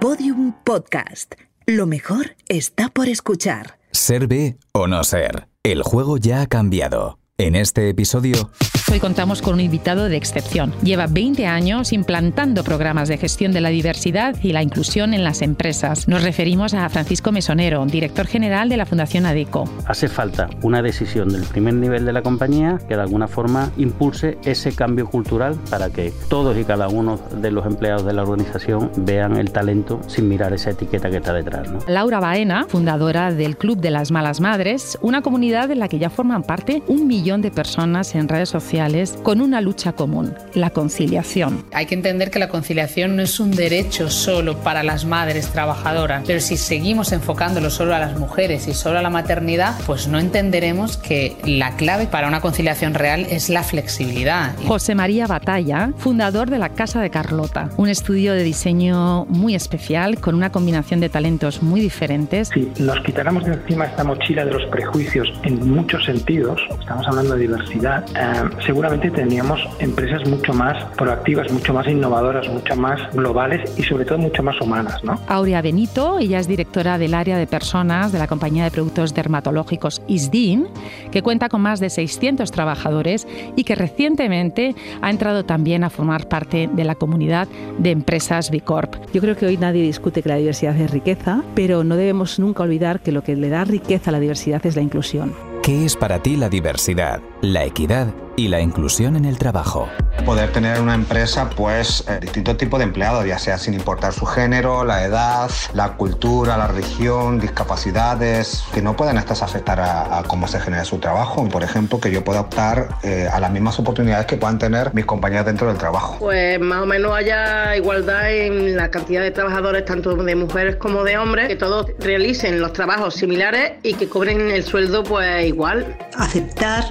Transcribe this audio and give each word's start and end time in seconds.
Podium 0.00 0.54
Podcast. 0.64 1.34
Lo 1.66 1.84
mejor 1.84 2.34
está 2.48 2.88
por 2.88 3.08
escuchar. 3.08 3.78
Ser 3.92 4.28
o 4.72 4.86
no 4.86 5.04
ser. 5.04 5.46
El 5.62 5.82
juego 5.82 6.16
ya 6.16 6.40
ha 6.40 6.46
cambiado. 6.46 7.19
En 7.40 7.56
este 7.56 7.88
episodio... 7.88 8.50
Hoy 8.92 8.98
contamos 8.98 9.40
con 9.40 9.54
un 9.54 9.60
invitado 9.60 10.08
de 10.08 10.16
excepción. 10.16 10.74
Lleva 10.82 11.06
20 11.06 11.46
años 11.46 11.92
implantando 11.92 12.64
programas 12.64 13.08
de 13.08 13.18
gestión 13.18 13.52
de 13.52 13.60
la 13.60 13.68
diversidad 13.68 14.34
y 14.42 14.52
la 14.52 14.64
inclusión 14.64 15.14
en 15.14 15.22
las 15.22 15.42
empresas. 15.42 16.08
Nos 16.08 16.24
referimos 16.24 16.74
a 16.74 16.88
Francisco 16.88 17.30
Mesonero, 17.30 17.86
director 17.86 18.26
general 18.26 18.68
de 18.68 18.76
la 18.76 18.86
Fundación 18.86 19.26
ADECO. 19.26 19.70
Hace 19.86 20.08
falta 20.08 20.50
una 20.62 20.82
decisión 20.82 21.28
del 21.28 21.44
primer 21.44 21.74
nivel 21.74 22.04
de 22.04 22.12
la 22.12 22.22
compañía 22.22 22.80
que 22.88 22.96
de 22.96 23.02
alguna 23.02 23.28
forma 23.28 23.70
impulse 23.76 24.38
ese 24.44 24.72
cambio 24.72 25.06
cultural 25.06 25.56
para 25.70 25.88
que 25.90 26.12
todos 26.28 26.58
y 26.58 26.64
cada 26.64 26.88
uno 26.88 27.20
de 27.40 27.52
los 27.52 27.64
empleados 27.66 28.04
de 28.04 28.12
la 28.12 28.22
organización 28.22 28.90
vean 28.96 29.36
el 29.36 29.52
talento 29.52 30.00
sin 30.08 30.28
mirar 30.28 30.52
esa 30.52 30.70
etiqueta 30.70 31.10
que 31.10 31.18
está 31.18 31.32
detrás. 31.32 31.68
Laura 31.86 32.18
Baena, 32.18 32.66
fundadora 32.68 33.32
del 33.32 33.56
Club 33.56 33.78
de 33.78 33.92
las 33.92 34.10
Malas 34.10 34.40
Madres, 34.40 34.98
una 35.00 35.22
comunidad 35.22 35.70
en 35.70 35.78
la 35.78 35.86
que 35.86 36.00
ya 36.00 36.10
forman 36.10 36.42
parte 36.42 36.82
un 36.88 37.06
millón 37.06 37.29
de 37.38 37.52
personas 37.52 38.16
en 38.16 38.28
redes 38.28 38.48
sociales 38.48 39.16
con 39.22 39.40
una 39.40 39.60
lucha 39.60 39.92
común, 39.92 40.34
la 40.52 40.70
conciliación. 40.70 41.64
Hay 41.72 41.86
que 41.86 41.94
entender 41.94 42.32
que 42.32 42.40
la 42.40 42.48
conciliación 42.48 43.14
no 43.14 43.22
es 43.22 43.38
un 43.38 43.52
derecho 43.52 44.10
solo 44.10 44.56
para 44.58 44.82
las 44.82 45.04
madres 45.04 45.50
trabajadoras, 45.52 46.24
pero 46.26 46.40
si 46.40 46.56
seguimos 46.56 47.12
enfocándolo 47.12 47.70
solo 47.70 47.94
a 47.94 48.00
las 48.00 48.18
mujeres 48.18 48.66
y 48.66 48.74
solo 48.74 48.98
a 48.98 49.02
la 49.02 49.10
maternidad, 49.10 49.76
pues 49.86 50.08
no 50.08 50.18
entenderemos 50.18 50.96
que 50.96 51.36
la 51.44 51.76
clave 51.76 52.08
para 52.08 52.26
una 52.26 52.40
conciliación 52.40 52.94
real 52.94 53.26
es 53.30 53.48
la 53.48 53.62
flexibilidad. 53.62 54.56
José 54.66 54.96
María 54.96 55.28
Batalla, 55.28 55.92
fundador 55.98 56.50
de 56.50 56.58
la 56.58 56.70
Casa 56.70 57.00
de 57.00 57.10
Carlota, 57.10 57.70
un 57.76 57.88
estudio 57.88 58.32
de 58.32 58.42
diseño 58.42 59.26
muy 59.26 59.54
especial 59.54 60.18
con 60.18 60.34
una 60.34 60.50
combinación 60.50 60.98
de 60.98 61.08
talentos 61.08 61.62
muy 61.62 61.80
diferentes. 61.80 62.48
Si 62.48 62.72
nos 62.80 63.00
quitáramos 63.00 63.44
de 63.44 63.52
encima 63.52 63.84
esta 63.84 64.02
mochila 64.02 64.44
de 64.44 64.52
los 64.52 64.64
prejuicios 64.70 65.28
en 65.44 65.70
muchos 65.70 66.04
sentidos, 66.04 66.60
estamos 66.80 67.06
hablando 67.06 67.19
de 67.28 67.38
diversidad, 67.38 68.04
eh, 68.16 68.48
seguramente 68.64 69.10
tendríamos 69.10 69.60
empresas 69.78 70.26
mucho 70.28 70.52
más 70.52 70.84
proactivas, 70.96 71.50
mucho 71.52 71.72
más 71.74 71.86
innovadoras, 71.86 72.48
mucho 72.48 72.76
más 72.76 73.00
globales 73.12 73.70
y 73.78 73.82
sobre 73.82 74.04
todo 74.04 74.18
mucho 74.18 74.42
más 74.42 74.60
humanas. 74.60 75.02
¿no? 75.04 75.18
Aurea 75.28 75.62
Benito, 75.62 76.18
ella 76.18 76.38
es 76.38 76.48
directora 76.48 76.98
del 76.98 77.14
área 77.14 77.36
de 77.36 77.46
personas 77.46 78.12
de 78.12 78.18
la 78.18 78.26
compañía 78.26 78.64
de 78.64 78.70
productos 78.70 79.14
dermatológicos 79.14 80.02
ISDIN, 80.06 80.68
que 81.10 81.22
cuenta 81.22 81.48
con 81.48 81.60
más 81.60 81.80
de 81.80 81.90
600 81.90 82.50
trabajadores 82.50 83.26
y 83.56 83.64
que 83.64 83.74
recientemente 83.74 84.74
ha 85.02 85.10
entrado 85.10 85.44
también 85.44 85.84
a 85.84 85.90
formar 85.90 86.28
parte 86.28 86.68
de 86.72 86.84
la 86.84 86.94
comunidad 86.94 87.48
de 87.78 87.90
empresas 87.90 88.50
Bicorp. 88.50 88.94
Yo 89.12 89.20
creo 89.20 89.36
que 89.36 89.46
hoy 89.46 89.56
nadie 89.56 89.82
discute 89.82 90.22
que 90.22 90.28
la 90.28 90.36
diversidad 90.36 90.76
es 90.76 90.90
riqueza, 90.90 91.42
pero 91.54 91.84
no 91.84 91.96
debemos 91.96 92.38
nunca 92.38 92.62
olvidar 92.62 93.00
que 93.00 93.12
lo 93.12 93.22
que 93.22 93.36
le 93.36 93.48
da 93.48 93.64
riqueza 93.64 94.10
a 94.10 94.12
la 94.12 94.20
diversidad 94.20 94.64
es 94.64 94.76
la 94.76 94.82
inclusión. 94.82 95.49
¿Qué 95.70 95.84
es 95.84 95.94
para 95.94 96.20
ti 96.20 96.34
la 96.34 96.48
diversidad, 96.48 97.22
la 97.42 97.64
equidad 97.64 98.08
y 98.36 98.48
la 98.48 98.60
inclusión 98.60 99.16
en 99.16 99.24
el 99.24 99.38
trabajo? 99.38 99.88
Poder 100.24 100.52
tener 100.52 100.80
una 100.80 100.94
empresa, 100.94 101.50
pues, 101.50 102.04
eh, 102.08 102.18
distintos 102.20 102.56
tipos 102.56 102.78
de 102.78 102.84
empleados, 102.84 103.26
ya 103.26 103.38
sea 103.38 103.58
sin 103.58 103.74
importar 103.74 104.12
su 104.12 104.26
género, 104.26 104.84
la 104.84 105.04
edad, 105.04 105.50
la 105.74 105.96
cultura, 105.96 106.56
la 106.56 106.66
religión, 106.66 107.40
discapacidades, 107.40 108.64
que 108.72 108.82
no 108.82 108.96
puedan 108.96 109.16
estas 109.16 109.42
afectar 109.42 109.80
a, 109.80 110.22
cómo 110.26 110.46
se 110.48 110.60
genera 110.60 110.84
su 110.84 110.98
trabajo. 110.98 111.46
Por 111.48 111.62
ejemplo, 111.62 112.00
que 112.00 112.10
yo 112.10 112.22
pueda 112.22 112.40
optar 112.40 112.88
eh, 113.02 113.28
a 113.30 113.40
las 113.40 113.50
mismas 113.50 113.78
oportunidades 113.78 114.26
que 114.26 114.36
puedan 114.36 114.58
tener 114.58 114.94
mis 114.94 115.06
compañeros 115.06 115.46
dentro 115.46 115.68
del 115.68 115.78
trabajo. 115.78 116.16
Pues 116.18 116.60
más 116.60 116.82
o 116.82 116.86
menos 116.86 117.14
haya 117.14 117.76
igualdad 117.76 118.30
en 118.30 118.76
la 118.76 118.90
cantidad 118.90 119.22
de 119.22 119.30
trabajadores, 119.30 119.84
tanto 119.84 120.14
de 120.14 120.34
mujeres 120.34 120.76
como 120.76 121.04
de 121.04 121.18
hombres, 121.18 121.48
que 121.48 121.56
todos 121.56 121.86
realicen 121.98 122.60
los 122.60 122.72
trabajos 122.72 123.14
similares 123.14 123.72
y 123.82 123.94
que 123.94 124.08
cobren 124.08 124.50
el 124.50 124.64
sueldo, 124.64 125.02
pues 125.02 125.46
igual. 125.46 125.96
Aceptar 126.16 126.84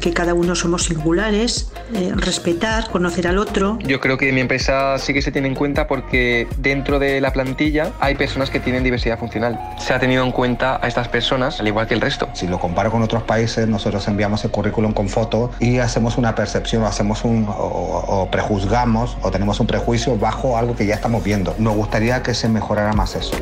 que 0.00 0.12
cada 0.12 0.34
uno 0.34 0.54
somos 0.54 0.84
singulares, 0.84 1.72
eh, 1.94 2.12
respetar, 2.16 2.90
conocer 2.90 3.26
al 3.26 3.38
otro. 3.38 3.78
Yo 3.84 4.00
creo 4.00 4.18
que 4.18 4.32
mi 4.32 4.40
empresa 4.40 4.98
sí 4.98 5.12
que 5.12 5.22
se 5.22 5.32
tiene 5.32 5.48
en 5.48 5.54
cuenta 5.54 5.86
porque 5.86 6.46
dentro 6.58 6.98
de 6.98 7.20
la 7.20 7.32
plantilla 7.32 7.92
hay 8.00 8.14
personas 8.14 8.50
que 8.50 8.60
tienen 8.60 8.84
diversidad 8.84 9.18
funcional. 9.18 9.58
Se 9.78 9.92
ha 9.92 9.98
tenido 9.98 10.24
en 10.24 10.32
cuenta 10.32 10.78
a 10.82 10.88
estas 10.88 11.08
personas 11.08 11.60
al 11.60 11.66
igual 11.66 11.86
que 11.86 11.94
el 11.94 12.00
resto. 12.00 12.28
Si 12.34 12.46
lo 12.46 12.58
comparo 12.58 12.90
con 12.90 13.02
otros 13.02 13.22
países, 13.22 13.68
nosotros 13.68 14.06
enviamos 14.08 14.44
el 14.44 14.50
currículum 14.50 14.92
con 14.92 15.08
foto 15.08 15.50
y 15.60 15.78
hacemos 15.78 16.18
una 16.18 16.34
percepción, 16.34 16.84
hacemos 16.84 17.24
un 17.24 17.46
o 17.48 18.28
prejuzgamos 18.30 19.16
o 19.22 19.30
tenemos 19.30 19.60
un 19.60 19.66
prejuicio 19.66 20.16
bajo 20.16 20.56
algo 20.56 20.76
que 20.76 20.86
ya 20.86 20.94
estamos 20.94 21.22
viendo. 21.24 21.54
Nos 21.58 21.74
gustaría 21.74 22.22
que 22.22 22.34
se 22.34 22.48
mejorara 22.48 22.92
más 22.92 23.14
eso. 23.14 23.36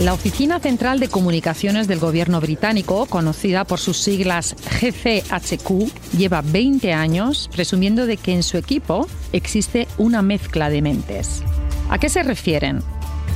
La 0.00 0.14
Oficina 0.14 0.60
Central 0.60 0.98
de 0.98 1.08
Comunicaciones 1.08 1.86
del 1.86 1.98
Gobierno 1.98 2.40
británico, 2.40 3.04
conocida 3.04 3.64
por 3.64 3.78
sus 3.78 3.98
siglas 3.98 4.56
GCHQ, 4.80 6.16
lleva 6.16 6.40
20 6.40 6.94
años 6.94 7.50
presumiendo 7.52 8.06
de 8.06 8.16
que 8.16 8.32
en 8.32 8.42
su 8.42 8.56
equipo 8.56 9.06
existe 9.34 9.86
una 9.98 10.22
mezcla 10.22 10.70
de 10.70 10.80
mentes. 10.80 11.42
¿A 11.90 11.98
qué 11.98 12.08
se 12.08 12.22
refieren? 12.22 12.82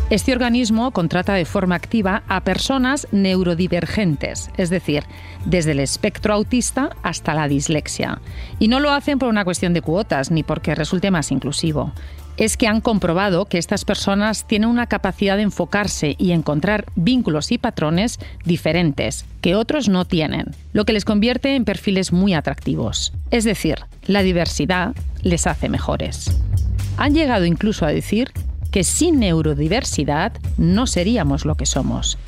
Este 0.09 0.33
organismo 0.33 0.91
contrata 0.93 1.35
de 1.35 1.45
forma 1.45 1.75
activa 1.75 2.23
a 2.29 2.41
personas 2.45 3.09
neurodivergentes, 3.13 4.49
es 4.57 4.71
decir, 4.71 5.05
desde 5.45 5.73
el 5.73 5.81
espectro 5.81 6.33
autista 6.33 6.97
hasta 7.03 7.35
la 7.35 7.47
dislexia. 7.47 8.23
Y 8.59 8.69
no 8.69 8.81
lo 8.81 8.91
hacen 8.91 9.19
por 9.19 9.29
una 9.29 9.45
cuestión 9.45 9.75
de 9.75 9.83
cuotas 9.83 10.31
ni 10.31 10.43
porque 10.43 10.75
resulte 10.75 11.11
más 11.11 11.31
inclusivo 11.31 11.93
es 12.37 12.57
que 12.57 12.67
han 12.67 12.81
comprobado 12.81 13.47
que 13.47 13.59
estas 13.59 13.85
personas 13.85 14.47
tienen 14.47 14.69
una 14.69 14.87
capacidad 14.87 15.37
de 15.37 15.43
enfocarse 15.43 16.17
y 16.19 16.33
encontrar 16.33 16.87
vínculos 16.97 17.53
y 17.53 17.59
patrones 17.59 18.19
diferentes 18.45 19.25
que 19.41 19.55
otros 19.55 19.89
no 19.89 20.05
tienen, 20.05 20.47
lo 20.73 20.85
que 20.85 20.93
les 20.93 21.05
convierte 21.05 21.55
en 21.55 21.65
perfiles 21.65 22.13
muy 22.13 22.35
atractivos. 22.35 23.13
Es 23.31 23.45
decir, 23.45 23.77
la 24.07 24.23
diversidad 24.23 24.95
les 25.23 25.47
hace 25.47 25.69
mejores. 25.69 26.37
Han 26.97 27.15
llegado 27.15 27.45
incluso 27.45 27.87
a 27.87 27.93
decir 27.93 28.33
que 28.71 28.85
sin 28.85 29.21
neurodiversidad 29.21 30.33
no 30.59 30.87
seríamos 30.87 31.45
lo 31.45 31.55
que 31.55 31.67
somos. 31.67 32.19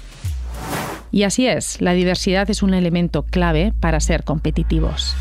Y 1.11 1.23
así 1.23 1.47
es, 1.47 1.81
la 1.81 1.93
diversidad 1.93 2.49
es 2.51 2.63
un 2.63 2.75
elemento 2.75 3.25
clave 3.25 3.73
para 3.81 4.01
ser 4.01 4.23
competitivos. 4.23 5.17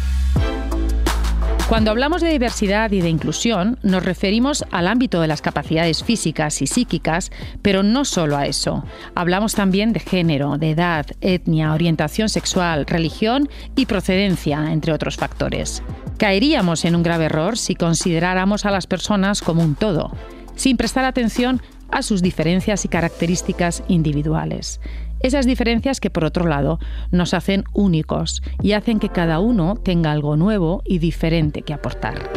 Cuando 1.67 1.89
hablamos 1.89 2.21
de 2.21 2.29
diversidad 2.29 2.91
y 2.91 3.01
de 3.01 3.09
inclusión, 3.09 3.79
nos 3.81 4.05
referimos 4.05 4.63
al 4.69 4.87
ámbito 4.87 5.19
de 5.19 5.27
las 5.27 5.41
capacidades 5.41 6.03
físicas 6.03 6.61
y 6.61 6.67
psíquicas, 6.67 7.31
pero 7.63 7.81
no 7.81 8.05
solo 8.05 8.37
a 8.37 8.45
eso. 8.45 8.83
Hablamos 9.15 9.55
también 9.55 9.91
de 9.91 9.99
género, 9.99 10.59
de 10.59 10.69
edad, 10.69 11.07
etnia, 11.21 11.73
orientación 11.73 12.29
sexual, 12.29 12.85
religión 12.85 13.49
y 13.75 13.87
procedencia, 13.87 14.71
entre 14.71 14.93
otros 14.93 15.17
factores. 15.17 15.81
Caeríamos 16.19 16.85
en 16.85 16.95
un 16.95 17.01
grave 17.01 17.25
error 17.25 17.57
si 17.57 17.73
consideráramos 17.73 18.67
a 18.67 18.71
las 18.71 18.85
personas 18.85 19.41
como 19.41 19.63
un 19.63 19.73
todo, 19.73 20.11
sin 20.55 20.77
prestar 20.77 21.03
atención 21.03 21.63
a 21.89 22.03
sus 22.03 22.21
diferencias 22.21 22.85
y 22.85 22.89
características 22.89 23.83
individuales. 23.87 24.79
Esas 25.19 25.45
diferencias 25.45 25.99
que, 25.99 26.09
por 26.09 26.25
otro 26.25 26.47
lado, 26.47 26.79
nos 27.11 27.33
hacen 27.33 27.63
únicos 27.73 28.43
y 28.61 28.73
hacen 28.73 28.99
que 28.99 29.09
cada 29.09 29.39
uno 29.39 29.75
tenga 29.75 30.11
algo 30.11 30.35
nuevo 30.35 30.81
y 30.85 30.99
diferente 30.99 31.61
que 31.61 31.73
aportar. 31.73 32.29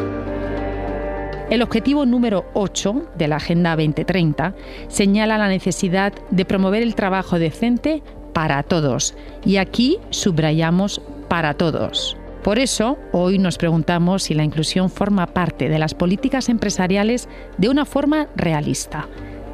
El 1.50 1.62
objetivo 1.62 2.04
número 2.04 2.44
8 2.54 3.12
de 3.16 3.28
la 3.28 3.36
Agenda 3.36 3.74
2030 3.74 4.54
señala 4.88 5.38
la 5.38 5.48
necesidad 5.48 6.12
de 6.30 6.44
promover 6.44 6.82
el 6.82 6.94
trabajo 6.94 7.38
decente 7.38 8.02
para 8.34 8.62
todos. 8.62 9.14
Y 9.44 9.56
aquí 9.56 9.98
subrayamos 10.10 11.00
para 11.28 11.54
todos. 11.54 12.16
Por 12.44 12.58
eso, 12.58 12.98
hoy 13.12 13.38
nos 13.38 13.58
preguntamos 13.58 14.24
si 14.24 14.34
la 14.34 14.44
inclusión 14.44 14.90
forma 14.90 15.26
parte 15.26 15.68
de 15.68 15.78
las 15.78 15.94
políticas 15.94 16.48
empresariales 16.48 17.28
de 17.56 17.68
una 17.68 17.84
forma 17.84 18.28
realista, 18.36 19.08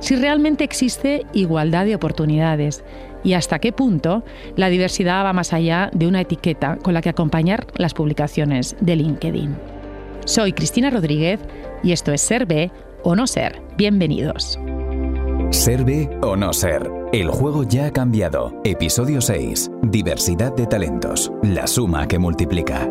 si 0.05 0.17
realmente 0.17 0.65
existe 0.65 1.25
igualdad 1.33 1.87
de 1.87 1.95
oportunidades 1.95 2.85
y 3.25 3.33
hasta 3.33 3.59
qué 3.59 3.73
punto 3.73 4.23
la 4.55 4.69
diversidad 4.69 5.25
va 5.25 5.33
más 5.33 5.53
allá 5.53 5.91
de 5.93 6.07
una 6.07 6.21
etiqueta 6.21 6.77
con 6.77 6.95
la 6.95 7.03
que 7.03 7.09
acompañar 7.09 7.67
las 7.77 7.95
publicaciones 7.95 8.77
de 8.81 8.97
LinkedIn. 8.97 9.57
Soy 10.27 10.53
Cristina 10.53 10.91
Rodríguez 10.91 11.41
y 11.83 11.93
esto 11.93 12.13
es 12.13 12.21
Ser 12.21 12.47
B 12.47 12.71
o 13.03 13.17
No 13.17 13.27
Ser. 13.27 13.61
Bienvenidos. 13.77 14.59
Ser 15.51 15.85
B 15.85 16.09
o 16.23 16.37
No 16.37 16.53
Ser. 16.53 16.91
El 17.13 17.29
juego 17.29 17.65
ya 17.65 17.87
ha 17.87 17.93
cambiado. 17.93 18.61
Episodio 18.65 19.21
6. 19.21 19.71
Diversidad 19.83 20.55
de 20.55 20.67
talentos. 20.67 21.31
La 21.43 21.67
suma 21.67 22.09
que 22.09 22.19
multiplica. 22.19 22.89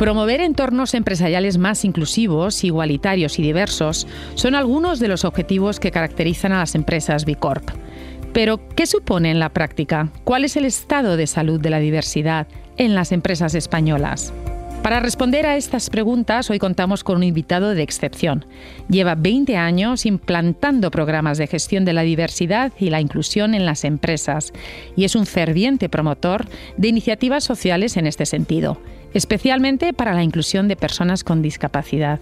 Promover 0.00 0.40
entornos 0.40 0.94
empresariales 0.94 1.58
más 1.58 1.84
inclusivos, 1.84 2.64
igualitarios 2.64 3.38
y 3.38 3.42
diversos 3.42 4.06
son 4.34 4.54
algunos 4.54 4.98
de 4.98 5.08
los 5.08 5.26
objetivos 5.26 5.78
que 5.78 5.90
caracterizan 5.90 6.52
a 6.52 6.60
las 6.60 6.74
empresas 6.74 7.26
B. 7.26 7.36
Pero, 8.32 8.66
¿qué 8.74 8.86
supone 8.86 9.30
en 9.30 9.38
la 9.38 9.50
práctica? 9.50 10.08
¿Cuál 10.24 10.46
es 10.46 10.56
el 10.56 10.64
estado 10.64 11.18
de 11.18 11.26
salud 11.26 11.60
de 11.60 11.68
la 11.68 11.80
diversidad 11.80 12.46
en 12.78 12.94
las 12.94 13.12
empresas 13.12 13.54
españolas? 13.54 14.32
Para 14.82 15.00
responder 15.00 15.44
a 15.44 15.58
estas 15.58 15.90
preguntas, 15.90 16.48
hoy 16.48 16.58
contamos 16.58 17.04
con 17.04 17.16
un 17.16 17.22
invitado 17.22 17.74
de 17.74 17.82
excepción. 17.82 18.46
Lleva 18.88 19.16
20 19.16 19.58
años 19.58 20.06
implantando 20.06 20.90
programas 20.90 21.36
de 21.36 21.46
gestión 21.46 21.84
de 21.84 21.92
la 21.92 22.00
diversidad 22.00 22.72
y 22.78 22.88
la 22.88 23.02
inclusión 23.02 23.54
en 23.54 23.66
las 23.66 23.84
empresas 23.84 24.54
y 24.96 25.04
es 25.04 25.14
un 25.14 25.26
ferviente 25.26 25.90
promotor 25.90 26.46
de 26.78 26.88
iniciativas 26.88 27.44
sociales 27.44 27.98
en 27.98 28.06
este 28.06 28.24
sentido, 28.24 28.80
especialmente 29.14 29.92
para 29.92 30.14
la 30.14 30.22
inclusión 30.22 30.68
de 30.68 30.76
personas 30.76 31.24
con 31.24 31.42
discapacidad. 31.42 32.20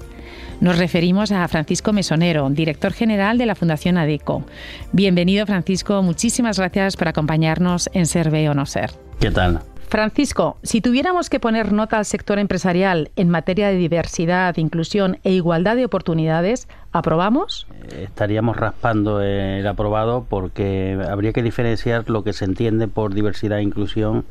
Nos 0.61 0.79
referimos 0.79 1.31
a 1.31 1.47
Francisco 1.49 1.93
Mesonero, 1.93 2.49
director 2.51 2.93
general 2.93 3.39
de 3.39 3.47
la 3.47 3.55
Fundación 3.55 3.97
ADECO. 3.97 4.45
Bienvenido, 4.93 5.47
Francisco. 5.47 6.03
Muchísimas 6.03 6.59
gracias 6.59 6.97
por 6.97 7.09
acompañarnos 7.09 7.89
en 7.93 8.07
Ser 8.07 8.29
o 8.29 8.55
No 8.55 8.67
Ser. 8.67 8.91
¿Qué 9.21 9.31
tal? 9.31 9.61
Francisco, 9.89 10.59
si 10.63 10.83
tuviéramos 10.83 11.31
que 11.31 11.41
poner 11.41 11.73
nota 11.73 11.97
al 11.97 12.05
sector 12.05 12.39
empresarial 12.39 13.11
en 13.17 13.31
materia 13.31 13.69
de 13.69 13.77
diversidad, 13.77 14.55
inclusión 14.59 15.19
e 15.25 15.33
igualdad 15.33 15.77
de 15.77 15.87
oportunidades, 15.87 16.69
¿aprobamos? 16.93 17.67
Eh, 17.93 18.05
estaríamos 18.05 18.59
raspando 18.59 19.23
el 19.23 19.67
aprobado 19.67 20.27
porque 20.29 20.99
habría 21.09 21.33
que 21.33 21.43
diferenciar 21.43 22.11
lo 22.11 22.23
que 22.23 22.35
se 22.35 22.45
entiende 22.45 22.87
por 22.87 23.15
diversidad 23.15 23.61
e 23.61 23.63
inclusión 23.63 24.27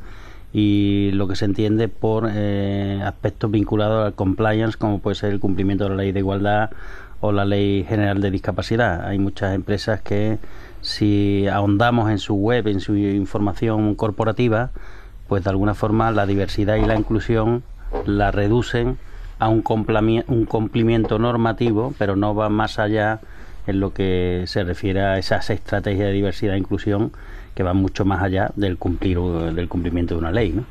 y 0.52 1.10
lo 1.12 1.28
que 1.28 1.36
se 1.36 1.44
entiende 1.44 1.88
por 1.88 2.28
eh, 2.32 3.00
aspectos 3.04 3.50
vinculados 3.50 4.06
al 4.06 4.14
compliance, 4.14 4.78
como 4.78 5.00
puede 5.00 5.14
ser 5.14 5.32
el 5.32 5.40
cumplimiento 5.40 5.84
de 5.84 5.90
la 5.90 5.96
ley 5.96 6.12
de 6.12 6.20
igualdad 6.20 6.70
o 7.20 7.32
la 7.32 7.44
ley 7.44 7.84
general 7.88 8.20
de 8.20 8.30
discapacidad. 8.30 9.06
Hay 9.06 9.18
muchas 9.18 9.54
empresas 9.54 10.00
que 10.00 10.38
si 10.80 11.46
ahondamos 11.48 12.10
en 12.10 12.18
su 12.18 12.34
web, 12.34 12.68
en 12.68 12.80
su 12.80 12.96
información 12.96 13.94
corporativa, 13.94 14.70
pues 15.26 15.44
de 15.44 15.50
alguna 15.50 15.74
forma 15.74 16.10
la 16.10 16.26
diversidad 16.26 16.76
y 16.76 16.86
la 16.86 16.96
inclusión 16.96 17.62
la 18.06 18.30
reducen 18.30 18.98
a 19.38 19.48
un, 19.48 19.62
un 20.28 20.44
cumplimiento 20.46 21.18
normativo, 21.18 21.94
pero 21.98 22.16
no 22.16 22.34
va 22.34 22.48
más 22.48 22.78
allá 22.78 23.20
en 23.66 23.80
lo 23.80 23.92
que 23.92 24.44
se 24.46 24.64
refiere 24.64 25.02
a 25.02 25.18
esas 25.18 25.50
estrategias 25.50 26.06
de 26.06 26.12
diversidad 26.12 26.54
e 26.54 26.58
inclusión 26.58 27.12
que 27.58 27.64
van 27.64 27.78
mucho 27.78 28.04
más 28.04 28.22
allá 28.22 28.52
del 28.54 28.78
cumplir 28.78 29.18
del 29.18 29.68
cumplimiento 29.68 30.14
de 30.14 30.20
una 30.20 30.30
ley, 30.30 30.52
¿no? 30.52 30.64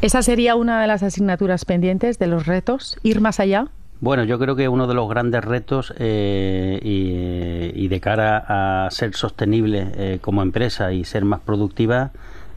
¿Esa 0.00 0.22
sería 0.22 0.54
una 0.54 0.80
de 0.80 0.86
las 0.86 1.02
asignaturas 1.02 1.66
pendientes 1.66 2.18
de 2.18 2.26
los 2.26 2.46
retos? 2.46 2.96
¿Ir 3.02 3.20
más 3.20 3.40
allá? 3.40 3.66
Bueno, 4.00 4.24
yo 4.24 4.38
creo 4.38 4.56
que 4.56 4.70
uno 4.70 4.86
de 4.86 4.94
los 4.94 5.06
grandes 5.06 5.44
retos 5.44 5.92
eh, 5.98 6.80
y, 6.82 7.88
de 7.88 8.00
cara 8.00 8.42
a 8.86 8.90
ser 8.90 9.14
sostenible 9.14 9.92
eh, 9.96 10.18
como 10.22 10.40
empresa 10.40 10.94
y 10.94 11.04
ser 11.04 11.26
más 11.26 11.40
productiva 11.40 12.12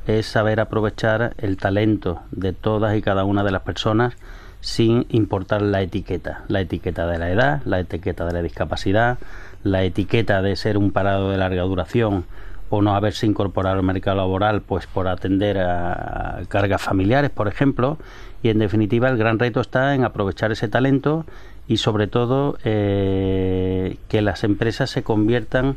es 0.07 0.27
saber 0.27 0.61
aprovechar 0.61 1.33
el 1.37 1.57
talento 1.57 2.21
de 2.31 2.53
todas 2.53 2.95
y 2.95 3.01
cada 3.01 3.25
una 3.25 3.43
de 3.43 3.51
las 3.51 3.63
personas 3.63 4.13
sin 4.61 5.07
importar 5.09 5.61
la 5.61 5.81
etiqueta, 5.81 6.45
la 6.47 6.61
etiqueta 6.61 7.05
de 7.05 7.19
la 7.19 7.29
edad, 7.29 7.61
la 7.65 7.81
etiqueta 7.81 8.25
de 8.25 8.31
la 8.31 8.41
discapacidad, 8.43 9.17
la 9.63 9.83
etiqueta 9.83 10.41
de 10.41 10.55
ser 10.55 10.77
un 10.77 10.91
parado 10.91 11.31
de 11.31 11.37
larga 11.37 11.63
duración 11.63 12.23
o 12.71 12.81
no 12.81 12.95
haberse 12.95 13.27
incorporado 13.27 13.77
al 13.77 13.83
mercado 13.83 14.17
laboral 14.17 14.61
pues 14.61 14.87
por 14.87 15.07
atender 15.07 15.59
a 15.59 16.41
cargas 16.47 16.81
familiares, 16.81 17.29
por 17.29 17.47
ejemplo, 17.47 17.97
y 18.41 18.49
en 18.49 18.59
definitiva 18.59 19.09
el 19.09 19.17
gran 19.17 19.37
reto 19.37 19.59
está 19.59 19.93
en 19.93 20.05
aprovechar 20.05 20.53
ese 20.53 20.69
talento 20.69 21.25
y 21.67 21.77
sobre 21.77 22.07
todo 22.07 22.57
eh, 22.63 23.97
que 24.07 24.21
las 24.21 24.45
empresas 24.45 24.89
se 24.89 25.03
conviertan 25.03 25.75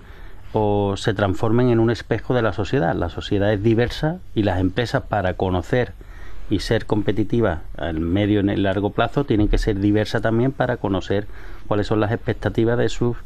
o 0.53 0.97
se 0.97 1.15
transformen 1.15 1.69
en 1.69 1.81
un 1.81 1.91
espejo 1.91 2.33
de 2.33 2.43
la 2.43 2.53
sociedad. 2.53 2.95
La 2.95 3.09
sociedad 3.09 3.53
es 3.53 3.63
diversa 3.63 4.19
y 4.37 4.45
las 4.45 4.61
empresas 4.61 5.03
para 5.03 5.35
conocer 5.35 5.93
y 6.49 6.61
ser 6.61 6.87
competitivas 6.87 7.61
al 7.77 7.99
medio 7.99 8.37
y 8.37 8.41
en 8.41 8.51
el 8.51 8.63
largo 8.63 8.91
plazo 8.91 9.25
tienen 9.25 9.49
que 9.49 9.59
ser 9.59 9.81
diversas 9.81 10.23
también 10.23 10.53
para 10.53 10.77
conocer 10.77 11.27
cuáles 11.67 11.89
son 11.89 11.99
las 11.99 12.13
expectativas 12.13 12.79
de 12.79 12.89
sus 12.89 13.17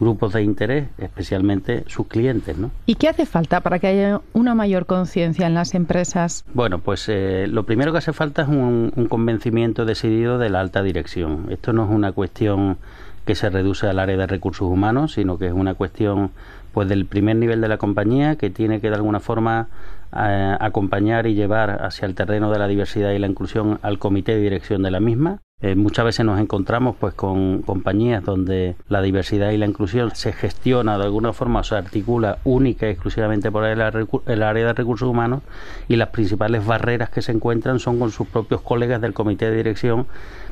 grupos 0.00 0.32
de 0.32 0.42
interés, 0.42 0.88
especialmente 0.98 1.84
sus 1.86 2.06
clientes. 2.06 2.56
¿no? 2.58 2.70
¿Y 2.86 2.96
qué 2.96 3.08
hace 3.08 3.26
falta 3.26 3.60
para 3.60 3.78
que 3.78 3.86
haya 3.86 4.20
una 4.32 4.54
mayor 4.54 4.86
conciencia 4.86 5.46
en 5.46 5.54
las 5.54 5.74
empresas? 5.74 6.44
Bueno, 6.52 6.78
pues 6.78 7.08
eh, 7.08 7.46
lo 7.48 7.64
primero 7.64 7.92
que 7.92 7.98
hace 7.98 8.12
falta 8.12 8.42
es 8.42 8.48
un, 8.48 8.92
un 8.94 9.06
convencimiento 9.06 9.84
decidido 9.84 10.38
de 10.38 10.50
la 10.50 10.60
alta 10.60 10.82
dirección. 10.82 11.46
Esto 11.50 11.72
no 11.72 11.84
es 11.84 11.90
una 11.90 12.12
cuestión 12.12 12.78
que 13.24 13.34
se 13.34 13.48
reduce 13.50 13.86
al 13.86 13.98
área 13.98 14.16
de 14.16 14.26
recursos 14.26 14.68
humanos, 14.68 15.12
sino 15.12 15.38
que 15.38 15.46
es 15.46 15.52
una 15.52 15.74
cuestión 15.74 16.30
pues 16.72 16.88
del 16.88 17.06
primer 17.06 17.36
nivel 17.36 17.60
de 17.60 17.68
la 17.68 17.78
compañía 17.78 18.36
que 18.36 18.50
tiene 18.50 18.80
que 18.80 18.90
de 18.90 18.96
alguna 18.96 19.20
forma 19.20 19.68
eh, 20.16 20.56
acompañar 20.60 21.26
y 21.26 21.34
llevar 21.34 21.82
hacia 21.82 22.06
el 22.06 22.14
terreno 22.14 22.50
de 22.52 22.58
la 22.60 22.68
diversidad 22.68 23.10
y 23.10 23.18
la 23.18 23.26
inclusión 23.26 23.80
al 23.82 23.98
comité 23.98 24.36
de 24.36 24.42
dirección 24.42 24.82
de 24.82 24.92
la 24.92 25.00
misma. 25.00 25.40
Eh, 25.60 25.74
muchas 25.74 26.04
veces 26.04 26.24
nos 26.24 26.38
encontramos 26.38 26.94
pues 27.00 27.14
con 27.14 27.62
compañías 27.62 28.22
donde 28.22 28.76
la 28.88 29.02
diversidad 29.02 29.50
y 29.50 29.56
la 29.56 29.66
inclusión 29.66 30.14
se 30.14 30.32
gestiona 30.32 30.98
de 30.98 31.04
alguna 31.04 31.32
forma 31.32 31.60
o 31.60 31.64
se 31.64 31.74
articula 31.74 32.38
única 32.44 32.86
y 32.86 32.90
exclusivamente 32.90 33.50
por 33.50 33.64
el, 33.64 33.80
área 33.80 34.66
de 34.66 34.72
recursos 34.72 35.08
humanos 35.08 35.42
y 35.88 35.96
las 35.96 36.10
principales 36.10 36.64
barreras 36.64 37.10
que 37.10 37.22
se 37.22 37.32
encuentran 37.32 37.80
son 37.80 37.98
con 37.98 38.10
sus 38.10 38.28
propios 38.28 38.60
colegas 38.60 39.00
del 39.00 39.14
comité 39.14 39.50
de 39.50 39.56
dirección 39.56 40.06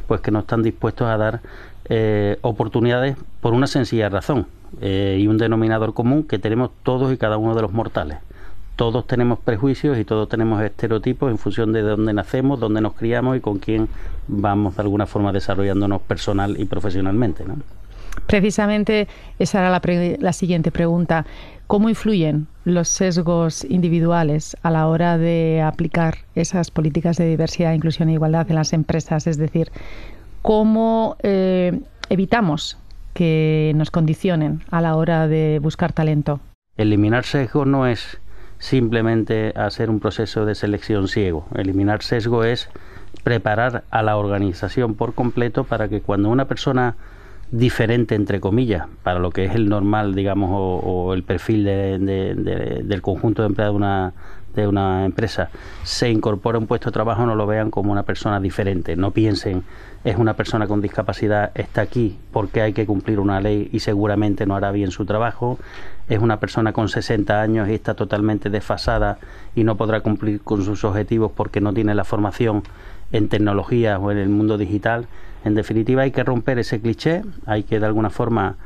pues 0.08 0.20
que 0.22 0.30
no 0.30 0.40
están 0.40 0.62
dispuestos 0.62 1.06
a 1.06 1.16
dar 1.16 1.40
eh, 1.84 2.38
oportunidades 2.40 3.16
por 3.40 3.52
una 3.52 3.66
sencilla 3.66 4.08
razón 4.08 4.46
y 4.80 5.26
un 5.26 5.36
denominador 5.36 5.92
común 5.92 6.24
que 6.24 6.38
tenemos 6.38 6.70
todos 6.82 7.12
y 7.12 7.18
cada 7.18 7.36
uno 7.36 7.54
de 7.54 7.60
los 7.60 7.72
mortales. 7.72 8.18
Todos 8.82 9.06
tenemos 9.06 9.38
prejuicios 9.38 9.96
y 9.96 10.04
todos 10.04 10.28
tenemos 10.28 10.60
estereotipos 10.60 11.30
en 11.30 11.38
función 11.38 11.72
de 11.72 11.82
dónde 11.82 12.12
nacemos, 12.12 12.58
dónde 12.58 12.80
nos 12.80 12.94
criamos 12.94 13.36
y 13.36 13.40
con 13.40 13.60
quién 13.60 13.88
vamos 14.26 14.74
de 14.74 14.82
alguna 14.82 15.06
forma 15.06 15.30
desarrollándonos 15.30 16.02
personal 16.02 16.58
y 16.58 16.64
profesionalmente. 16.64 17.44
Precisamente 18.26 19.06
esa 19.38 19.60
era 19.60 19.70
la, 19.70 19.80
la 20.18 20.32
siguiente 20.32 20.72
pregunta. 20.72 21.24
¿Cómo 21.68 21.90
influyen 21.90 22.48
los 22.64 22.88
sesgos 22.88 23.62
individuales 23.62 24.56
a 24.64 24.72
la 24.72 24.88
hora 24.88 25.16
de 25.16 25.62
aplicar 25.62 26.16
esas 26.34 26.72
políticas 26.72 27.18
de 27.18 27.28
diversidad, 27.28 27.74
inclusión 27.74 28.08
e 28.08 28.14
igualdad 28.14 28.50
en 28.50 28.56
las 28.56 28.72
empresas? 28.72 29.28
Es 29.28 29.38
decir, 29.38 29.70
¿cómo 30.42 31.16
eh, 31.22 31.82
evitamos 32.08 32.78
que 33.14 33.70
nos 33.76 33.92
condicionen 33.92 34.64
a 34.72 34.80
la 34.80 34.96
hora 34.96 35.28
de 35.28 35.60
buscar 35.62 35.92
talento? 35.92 36.40
Eliminar 36.76 37.22
sesgo 37.22 37.64
no 37.64 37.86
es 37.86 38.18
simplemente 38.62 39.52
hacer 39.56 39.90
un 39.90 39.98
proceso 39.98 40.46
de 40.46 40.54
selección 40.54 41.08
ciego. 41.08 41.46
Eliminar 41.56 42.04
sesgo 42.04 42.44
es 42.44 42.68
preparar 43.24 43.82
a 43.90 44.02
la 44.04 44.16
organización 44.16 44.94
por 44.94 45.14
completo 45.14 45.64
para 45.64 45.88
que 45.88 46.00
cuando 46.00 46.28
una 46.28 46.44
persona 46.44 46.94
diferente, 47.50 48.14
entre 48.14 48.38
comillas, 48.38 48.86
para 49.02 49.18
lo 49.18 49.32
que 49.32 49.46
es 49.46 49.56
el 49.56 49.68
normal, 49.68 50.14
digamos, 50.14 50.50
o, 50.52 51.12
el 51.12 51.24
perfil 51.24 51.64
del 51.64 53.02
conjunto 53.02 53.42
de 53.42 53.48
empleados 53.48 53.74
de 53.74 53.76
una, 53.76 54.12
de 54.54 54.68
una 54.68 55.06
empresa, 55.06 55.50
se 55.82 56.08
incorpora 56.08 56.56
a 56.56 56.60
un 56.60 56.68
puesto 56.68 56.90
de 56.90 56.92
trabajo, 56.92 57.26
no 57.26 57.34
lo 57.34 57.48
vean 57.48 57.68
como 57.68 57.90
una 57.90 58.04
persona 58.04 58.38
diferente, 58.38 58.94
no 58.94 59.10
piensen 59.10 59.64
es 60.04 60.16
una 60.16 60.34
persona 60.34 60.66
con 60.66 60.80
discapacidad, 60.80 61.52
está 61.54 61.80
aquí 61.80 62.18
porque 62.32 62.60
hay 62.60 62.72
que 62.72 62.86
cumplir 62.86 63.20
una 63.20 63.40
ley 63.40 63.68
y 63.72 63.80
seguramente 63.80 64.46
no 64.46 64.56
hará 64.56 64.72
bien 64.72 64.90
su 64.90 65.04
trabajo, 65.04 65.58
es 66.08 66.18
una 66.18 66.40
persona 66.40 66.72
con 66.72 66.88
60 66.88 67.40
años 67.40 67.68
y 67.68 67.74
está 67.74 67.94
totalmente 67.94 68.50
desfasada 68.50 69.18
y 69.54 69.64
no 69.64 69.76
podrá 69.76 70.00
cumplir 70.00 70.40
con 70.40 70.64
sus 70.64 70.84
objetivos 70.84 71.32
porque 71.34 71.60
no 71.60 71.72
tiene 71.72 71.94
la 71.94 72.04
formación 72.04 72.62
en 73.12 73.28
tecnología 73.28 73.98
o 73.98 74.10
en 74.10 74.18
el 74.18 74.28
mundo 74.28 74.58
digital. 74.58 75.06
En 75.44 75.54
definitiva, 75.54 76.02
hay 76.02 76.10
que 76.10 76.24
romper 76.24 76.58
ese 76.58 76.80
cliché, 76.80 77.22
hay 77.46 77.62
que 77.62 77.80
de 77.80 77.86
alguna 77.86 78.10
forma 78.10 78.56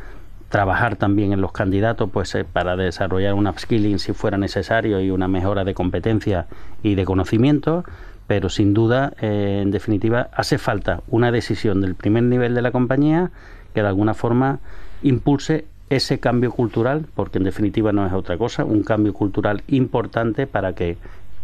trabajar 0.49 0.97
también 0.97 1.33
en 1.33 1.40
los 1.40 1.52
candidatos 1.52 2.09
pues 2.12 2.35
eh, 2.35 2.45
para 2.45 2.76
desarrollar 2.76 3.35
un 3.35 3.49
upskilling 3.49 3.99
si 3.99 4.12
fuera 4.12 4.38
necesario 4.38 5.00
y 5.00 5.11
una 5.11 5.26
mejora 5.26 5.64
de 5.64 5.75
competencia 5.75 6.47
y 6.85 6.95
de 6.95 7.05
conocimiento 7.05 7.85
pero 8.26 8.49
sin 8.49 8.75
duda, 8.75 9.12
eh, 9.21 9.61
en 9.62 9.71
definitiva, 9.71 10.31
hace 10.33 10.59
falta 10.59 11.00
una 11.09 11.31
decisión 11.31 11.81
del 11.81 11.95
primer 11.95 12.25
nivel 12.25 12.55
de 12.55 12.62
la 12.62 12.73
compañía 12.73 13.31
que 13.75 13.83
de 13.83 13.88
alguna 13.88 14.14
forma 14.14 14.59
impulse 15.02 15.66
ese 15.90 16.19
cambio 16.19 16.50
cultural, 16.50 17.07
porque 17.14 17.38
en 17.38 17.45
definitiva 17.45 17.93
no 17.93 18.07
es 18.07 18.12
otra 18.12 18.38
cosa, 18.38 18.64
un 18.64 18.83
cambio 18.83 19.12
cultural 19.14 19.62
importante 19.69 20.47
para 20.47 20.75
que 20.75 20.97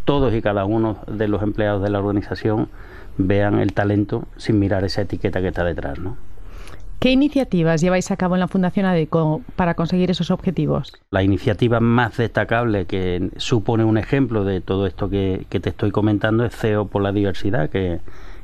todos 0.04 0.34
y 0.34 0.42
cada 0.42 0.64
uno 0.64 0.99
de 1.06 1.28
los 1.28 1.42
empleados 1.42 1.82
de 1.82 1.90
la 1.90 2.00
organización 2.00 2.68
vean 3.18 3.58
el 3.61 3.72
talento 3.72 4.25
sin 4.37 4.58
mirar 4.58 4.84
esa 4.84 5.02
etiqueta 5.02 5.40
que 5.40 5.49
está 5.49 5.64
detrás, 5.64 5.99
¿no? 5.99 6.16
¿Qué 7.02 7.11
iniciativas 7.11 7.80
lleváis 7.80 8.12
a 8.12 8.16
cabo 8.16 8.37
en 8.37 8.40
la 8.40 8.46
Fundación 8.46 8.87
ADECO 8.87 9.42
para 9.56 9.75
conseguir 9.75 10.12
esos 10.12 10.30
objetivos? 10.30 10.92
La 11.11 11.25
iniciativa 11.25 11.80
más 11.80 12.16
destacable 12.16 12.87
que 12.87 13.30
supone 13.38 13.84
un 13.84 13.99
ejemplo 13.99 14.44
de 14.44 14.61
todo 14.61 14.87
esto 14.87 15.11
que, 15.11 15.44
te 15.50 15.68
estoy 15.68 15.90
comentando 15.90 16.44
es 16.44 16.54
CEO 16.54 16.87
por 16.87 17.02
la 17.02 17.11
diversidad, 17.11 17.70
que, 17.70 17.99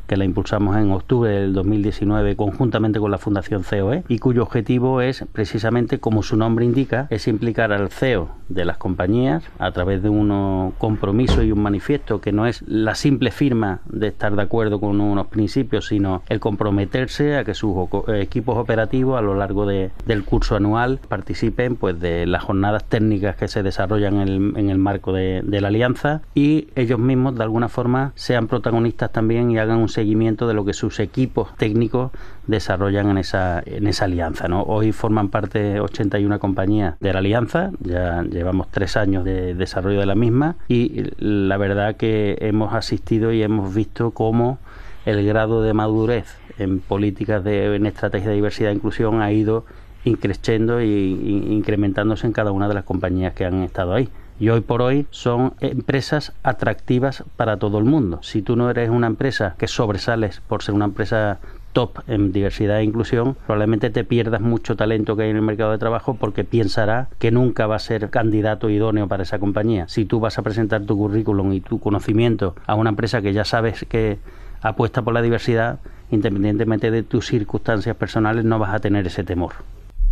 que 0.08 0.16
la 0.16 0.24
impulsamos 0.24 0.76
en 0.76 0.90
octubre 0.90 1.30
del 1.30 1.52
2019 1.52 2.34
conjuntamente 2.34 2.98
con 2.98 3.10
la 3.10 3.18
Fundación 3.18 3.62
COE 3.62 4.02
y 4.08 4.18
cuyo 4.18 4.42
objetivo 4.42 5.02
es 5.02 5.24
precisamente, 5.32 6.00
como 6.00 6.22
su 6.22 6.36
nombre 6.36 6.64
indica, 6.64 7.06
es 7.10 7.28
implicar 7.28 7.72
al 7.72 7.90
CEO 7.90 8.30
de 8.48 8.64
las 8.64 8.78
compañías 8.78 9.44
a 9.58 9.70
través 9.70 10.02
de 10.02 10.08
un 10.08 10.72
compromiso 10.78 11.42
y 11.42 11.52
un 11.52 11.60
manifiesto 11.60 12.20
que 12.20 12.32
no 12.32 12.46
es 12.46 12.62
la 12.62 12.94
simple 12.94 13.30
firma 13.30 13.80
de 13.84 14.08
estar 14.08 14.34
de 14.34 14.42
acuerdo 14.42 14.80
con 14.80 15.00
unos 15.00 15.26
principios, 15.26 15.86
sino 15.86 16.22
el 16.28 16.40
comprometerse 16.40 17.36
a 17.36 17.44
que 17.44 17.52
sus 17.52 17.88
equipos 18.08 18.56
operativos 18.56 19.18
a 19.18 19.22
lo 19.22 19.34
largo 19.34 19.66
de, 19.66 19.90
del 20.06 20.24
curso 20.24 20.56
anual 20.56 21.00
participen 21.06 21.76
pues 21.76 22.00
de 22.00 22.26
las 22.26 22.42
jornadas 22.42 22.84
técnicas 22.84 23.36
que 23.36 23.48
se 23.48 23.62
desarrollan 23.62 24.14
en 24.14 24.28
el, 24.28 24.52
en 24.56 24.70
el 24.70 24.78
marco 24.78 25.12
de, 25.12 25.42
de 25.44 25.60
la 25.60 25.68
alianza 25.68 26.22
y 26.34 26.68
ellos 26.76 26.98
mismos 26.98 27.36
de 27.36 27.42
alguna 27.42 27.68
forma 27.68 28.12
sean 28.14 28.46
protagonistas 28.46 29.12
también 29.12 29.50
y 29.50 29.58
hagan 29.58 29.78
un 29.78 29.88
seguimiento 29.98 30.46
de 30.46 30.54
lo 30.54 30.64
que 30.64 30.74
sus 30.74 31.00
equipos 31.00 31.56
técnicos 31.56 32.12
desarrollan 32.46 33.10
en 33.10 33.18
esa, 33.18 33.60
en 33.66 33.88
esa 33.88 34.04
alianza. 34.04 34.46
Hoy 34.46 34.92
forman 34.92 35.28
parte 35.28 35.80
81 35.80 36.38
compañías 36.38 36.94
de 37.00 37.12
la 37.12 37.18
alianza, 37.18 37.72
ya 37.80 38.22
llevamos 38.22 38.68
tres 38.70 38.96
años 38.96 39.24
de 39.24 39.56
desarrollo 39.56 39.98
de 39.98 40.06
la 40.06 40.14
misma 40.14 40.54
y 40.68 41.02
la 41.18 41.56
verdad 41.56 41.96
que 41.96 42.38
hemos 42.40 42.74
asistido 42.74 43.32
y 43.32 43.42
hemos 43.42 43.74
visto 43.74 44.12
cómo 44.12 44.58
el 45.04 45.26
grado 45.26 45.62
de 45.62 45.74
madurez 45.74 46.36
en 46.58 46.78
políticas 46.78 47.42
de 47.42 47.74
en 47.74 47.84
estrategia 47.86 48.28
de 48.28 48.36
diversidad 48.36 48.70
e 48.70 48.74
inclusión 48.74 49.20
ha 49.20 49.32
ido 49.32 49.64
increciendo 50.04 50.78
e 50.78 50.86
incrementándose 50.86 52.24
en 52.28 52.32
cada 52.32 52.52
una 52.52 52.68
de 52.68 52.74
las 52.74 52.84
compañías 52.84 53.32
que 53.32 53.44
han 53.44 53.64
estado 53.64 53.94
ahí 53.94 54.08
y 54.40 54.48
hoy 54.50 54.60
por 54.60 54.82
hoy 54.82 55.06
son 55.10 55.54
empresas 55.60 56.32
atractivas 56.42 57.24
para 57.36 57.56
todo 57.56 57.78
el 57.78 57.84
mundo. 57.84 58.20
Si 58.22 58.42
tú 58.42 58.56
no 58.56 58.70
eres 58.70 58.90
una 58.90 59.06
empresa 59.06 59.54
que 59.58 59.68
sobresales 59.68 60.40
por 60.46 60.62
ser 60.62 60.74
una 60.74 60.86
empresa 60.86 61.38
top 61.72 61.98
en 62.06 62.32
diversidad 62.32 62.78
e 62.78 62.84
inclusión, 62.84 63.36
probablemente 63.46 63.90
te 63.90 64.04
pierdas 64.04 64.40
mucho 64.40 64.76
talento 64.76 65.16
que 65.16 65.24
hay 65.24 65.30
en 65.30 65.36
el 65.36 65.42
mercado 65.42 65.72
de 65.72 65.78
trabajo 65.78 66.14
porque 66.14 66.44
pensará 66.44 67.08
que 67.18 67.30
nunca 67.30 67.66
va 67.66 67.76
a 67.76 67.80
ser 67.80 68.10
candidato 68.10 68.70
idóneo 68.70 69.08
para 69.08 69.22
esa 69.22 69.38
compañía. 69.38 69.88
Si 69.88 70.04
tú 70.04 70.20
vas 70.20 70.38
a 70.38 70.42
presentar 70.42 70.82
tu 70.82 70.96
currículum 70.96 71.52
y 71.52 71.60
tu 71.60 71.78
conocimiento 71.78 72.54
a 72.66 72.74
una 72.74 72.90
empresa 72.90 73.22
que 73.22 73.32
ya 73.32 73.44
sabes 73.44 73.84
que 73.88 74.18
apuesta 74.62 75.02
por 75.02 75.14
la 75.14 75.22
diversidad, 75.22 75.78
independientemente 76.10 76.90
de 76.90 77.02
tus 77.02 77.26
circunstancias 77.26 77.96
personales, 77.96 78.44
no 78.44 78.58
vas 78.58 78.74
a 78.74 78.78
tener 78.78 79.06
ese 79.06 79.24
temor. 79.24 79.52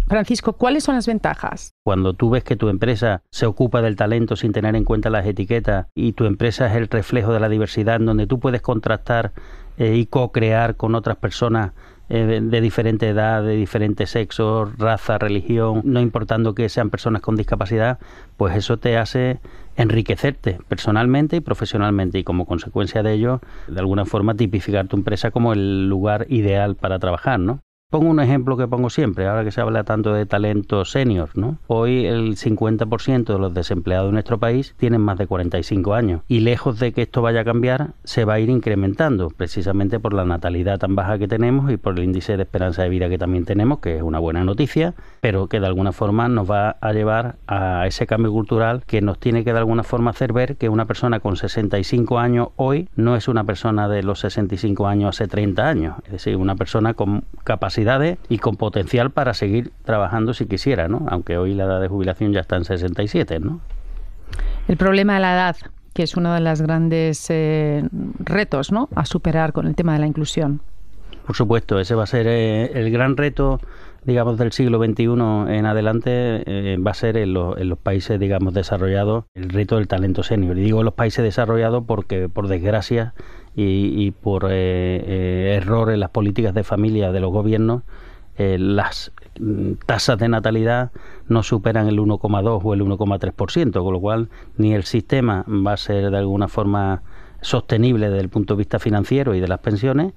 Francisco, 0.09 0.53
¿cuáles 0.53 0.85
son 0.85 0.95
las 0.95 1.09
ventajas? 1.09 1.75
Cuando 1.85 2.15
tú 2.15 2.31
ves 2.31 2.45
que 2.45 2.55
tu 2.55 2.69
empresa 2.69 3.23
se 3.31 3.45
ocupa 3.45 3.83
del 3.83 3.97
talento 3.97 4.37
sin 4.37 4.53
tener 4.53 4.77
en 4.77 4.85
cuenta 4.85 5.11
las 5.11 5.27
etiquetas 5.27 5.89
y 5.97 6.13
tu 6.13 6.27
empresa 6.27 6.69
es 6.69 6.77
el 6.77 6.87
reflejo 6.89 7.33
de 7.33 7.41
la 7.41 7.49
diversidad, 7.49 7.97
en 7.97 8.07
donde 8.07 8.29
tú 8.29 8.39
puedes 8.39 8.63
contrastar 8.63 9.33
eh, 9.79 9.97
y 9.97 10.07
co-crear 10.07 10.77
con 10.77 10.95
otras 10.95 11.17
personas 11.17 11.73
eh, 12.09 12.41
de 12.41 12.61
diferente 12.61 13.09
edad, 13.09 13.43
de 13.43 13.57
diferente 13.57 14.07
sexo, 14.07 14.67
raza, 14.79 15.19
religión, 15.19 15.83
no 15.85 16.01
importando 16.01 16.55
que 16.55 16.69
sean 16.69 16.89
personas 16.89 17.21
con 17.21 17.35
discapacidad, 17.35 17.99
pues 18.37 18.55
eso 18.55 18.77
te 18.77 18.97
hace 18.97 19.41
enriquecerte 19.75 20.61
personalmente 20.69 21.35
y 21.35 21.41
profesionalmente 21.41 22.21
y 22.21 22.25
como 22.25 22.47
consecuencia 22.47 23.03
de 23.03 23.15
ello, 23.15 23.41
de 23.67 23.81
alguna 23.81 24.05
forma 24.05 24.37
tipificar 24.37 24.87
tu 24.87 24.97
empresa 24.97 25.33
como 25.33 25.53
el 25.53 25.89
lugar 25.89 26.27
ideal 26.29 26.77
para 26.77 27.01
trabajar, 27.01 27.41
¿no? 27.41 27.61
Pongo 27.89 28.11
un 28.11 28.19
ejemplo 28.19 28.57
que 28.57 28.67
pongo 28.67 28.91
siempre, 28.91 29.29
ahora 29.29 29.45
que 29.45 29.53
se 29.53 29.61
habla 29.61 29.85
tanto 29.85 30.13
de 30.13 30.27
talento 30.27 30.85
senior, 30.85 31.29
¿no? 31.37 31.59
Hoy 31.69 32.05
el 32.05 32.37
50% 32.37 33.33
de 33.33 33.39
los 33.39 33.55
desempleados 33.55 34.09
de 34.09 34.13
nuestro 34.13 34.39
país 34.39 34.75
tienen 34.77 35.01
más 35.01 35.19
de 35.19 35.29
45 35.29 35.95
años 35.95 36.23
y 36.27 36.41
lejos 36.41 36.81
de 36.81 36.91
que 36.91 37.03
esto 37.03 37.23
vaya 37.23 37.43
a 37.43 37.45
cambiar, 37.45 37.93
se 38.03 38.25
va 38.25 38.35
a 38.35 38.41
ir 38.41 38.51
incrementando, 38.51 39.31
precisamente 39.31 40.01
por 40.01 40.15
la 40.15 40.25
natalidad 40.25 40.81
tan 40.81 40.97
baja 40.97 41.17
que 41.17 41.29
tenemos 41.29 41.71
y 41.71 41.77
por 41.77 41.97
el 41.97 42.03
índice 42.03 42.37
de 42.37 42.43
esperanza 42.43 42.83
de 42.83 42.89
vida 42.89 43.09
que 43.09 43.19
también 43.19 43.45
tenemos, 43.45 43.79
que 43.79 43.99
es 43.99 44.03
una 44.03 44.19
buena 44.19 44.43
noticia, 44.43 44.95
pero 45.21 45.47
que 45.47 45.61
de 45.61 45.67
alguna 45.67 45.93
forma 45.93 46.29
nos 46.29 46.51
va 46.51 46.71
a 46.81 46.93
llevar 46.93 47.37
a 47.47 47.87
ese 47.87 48.09
cambio 48.09 48.33
cultural 48.33 48.83
que 48.85 49.01
nos 49.01 49.21
tiene 49.21 49.45
que 49.45 49.53
de 49.53 49.61
alguna 49.61 49.85
forma 49.85 50.11
hacer 50.11 50.33
ver 50.33 50.57
que 50.57 50.69
una 50.69 50.87
persona 50.87 51.21
con 51.21 51.37
65 51.37 52.19
años 52.19 52.49
hoy 52.57 52.89
no 52.97 53.15
es 53.15 53.29
una 53.29 53.45
persona 53.45 53.89
de 53.89 54.03
los 54.03 54.19
65 54.19 54.89
años 54.89 55.11
hace 55.11 55.29
30 55.29 55.69
años, 55.69 55.95
es 56.07 56.11
decir, 56.11 56.37
una 56.37 56.57
persona 56.57 56.95
con 56.95 57.23
capacidad 57.45 57.76
y 58.29 58.39
con 58.39 58.57
potencial 58.57 59.11
para 59.11 59.35
seguir 59.35 59.73
trabajando 59.85 60.35
si 60.35 60.47
quisiera, 60.47 60.89
¿no? 60.89 61.07
Aunque 61.09 61.37
hoy 61.37 61.55
la 61.55 61.65
edad 61.65 61.81
de 61.81 61.89
jubilación 61.89 62.33
ya 62.33 62.41
está 62.41 62.57
en 62.57 62.65
67, 62.65 63.41
¿no? 63.41 63.61
El 64.69 64.77
problema 64.77 65.15
de 65.15 65.21
la 65.21 65.35
edad, 65.35 65.57
que 65.93 66.03
es 66.03 66.17
uno 66.17 66.35
de 66.35 66.41
los 66.41 66.63
grandes 66.63 67.27
eh, 67.31 67.85
retos, 68.19 68.73
¿no? 68.73 68.89
A 68.95 69.05
superar 69.05 69.53
con 69.53 69.67
el 69.67 69.75
tema 69.75 69.93
de 69.93 70.01
la 70.01 70.07
inclusión. 70.07 70.61
Por 71.27 71.37
supuesto, 71.37 71.79
ese 71.81 71.95
va 71.95 72.05
a 72.05 72.07
ser 72.07 72.27
eh, 72.29 72.71
el 72.75 72.91
gran 72.91 73.17
reto 73.17 73.61
digamos, 74.07 74.39
del 74.39 74.53
siglo 74.53 74.79
XXI 74.79 75.03
en 75.49 75.67
adelante 75.67 76.11
eh, 76.47 76.77
va 76.79 76.93
a 76.93 76.95
ser 76.95 77.17
en, 77.17 77.37
en, 77.37 77.69
los 77.69 77.79
países, 77.79 78.21
digamos, 78.21 78.55
desarrollados 78.55 79.25
el 79.35 79.51
reto 79.51 79.77
del 79.77 79.89
talento 79.89 80.23
senior. 80.23 80.57
Y 80.57 80.63
digo 80.63 80.85
los 80.85 80.95
países 80.95 81.25
desarrollados 81.25 81.83
porque, 81.87 82.29
por 82.29 82.47
desgracia, 82.47 83.15
y, 83.59 84.11
por 84.11 84.45
eh, 84.45 84.49
eh, 84.51 85.55
error 85.57 85.91
en 85.91 86.01
las 86.01 86.11
políticas 86.11 86.53
de 86.55 86.63
familia 86.63 87.11
de 87.11 87.21
los 87.21 87.33
gobiernos, 87.33 87.83
eh, 88.37 88.59
las 88.59 89.13
mm, 89.41 89.73
tasas 89.87 90.19
de 90.19 90.29
natalidad 90.29 90.93
no 91.27 91.43
superan 91.43 91.89
el 91.89 91.99
1,2 91.99 92.61
o 92.63 92.75
el 92.75 92.83
1,3%, 92.83 93.83
con 93.83 93.93
lo 93.95 94.01
cual 94.01 94.29
ni 94.59 94.75
el 94.75 94.85
sistema 94.85 95.47
va 95.49 95.73
a 95.73 95.77
ser 95.79 96.11
de 96.11 96.19
alguna 96.19 96.49
forma 96.49 97.03
sostenible 97.41 98.11
desde 98.11 98.21
el 98.21 98.29
punto 98.29 98.55
de 98.55 98.59
vista 98.59 98.79
financiero 98.79 99.35
y 99.35 99.41
de 99.41 99.49
las 99.49 99.61
pensiones, 99.61 100.13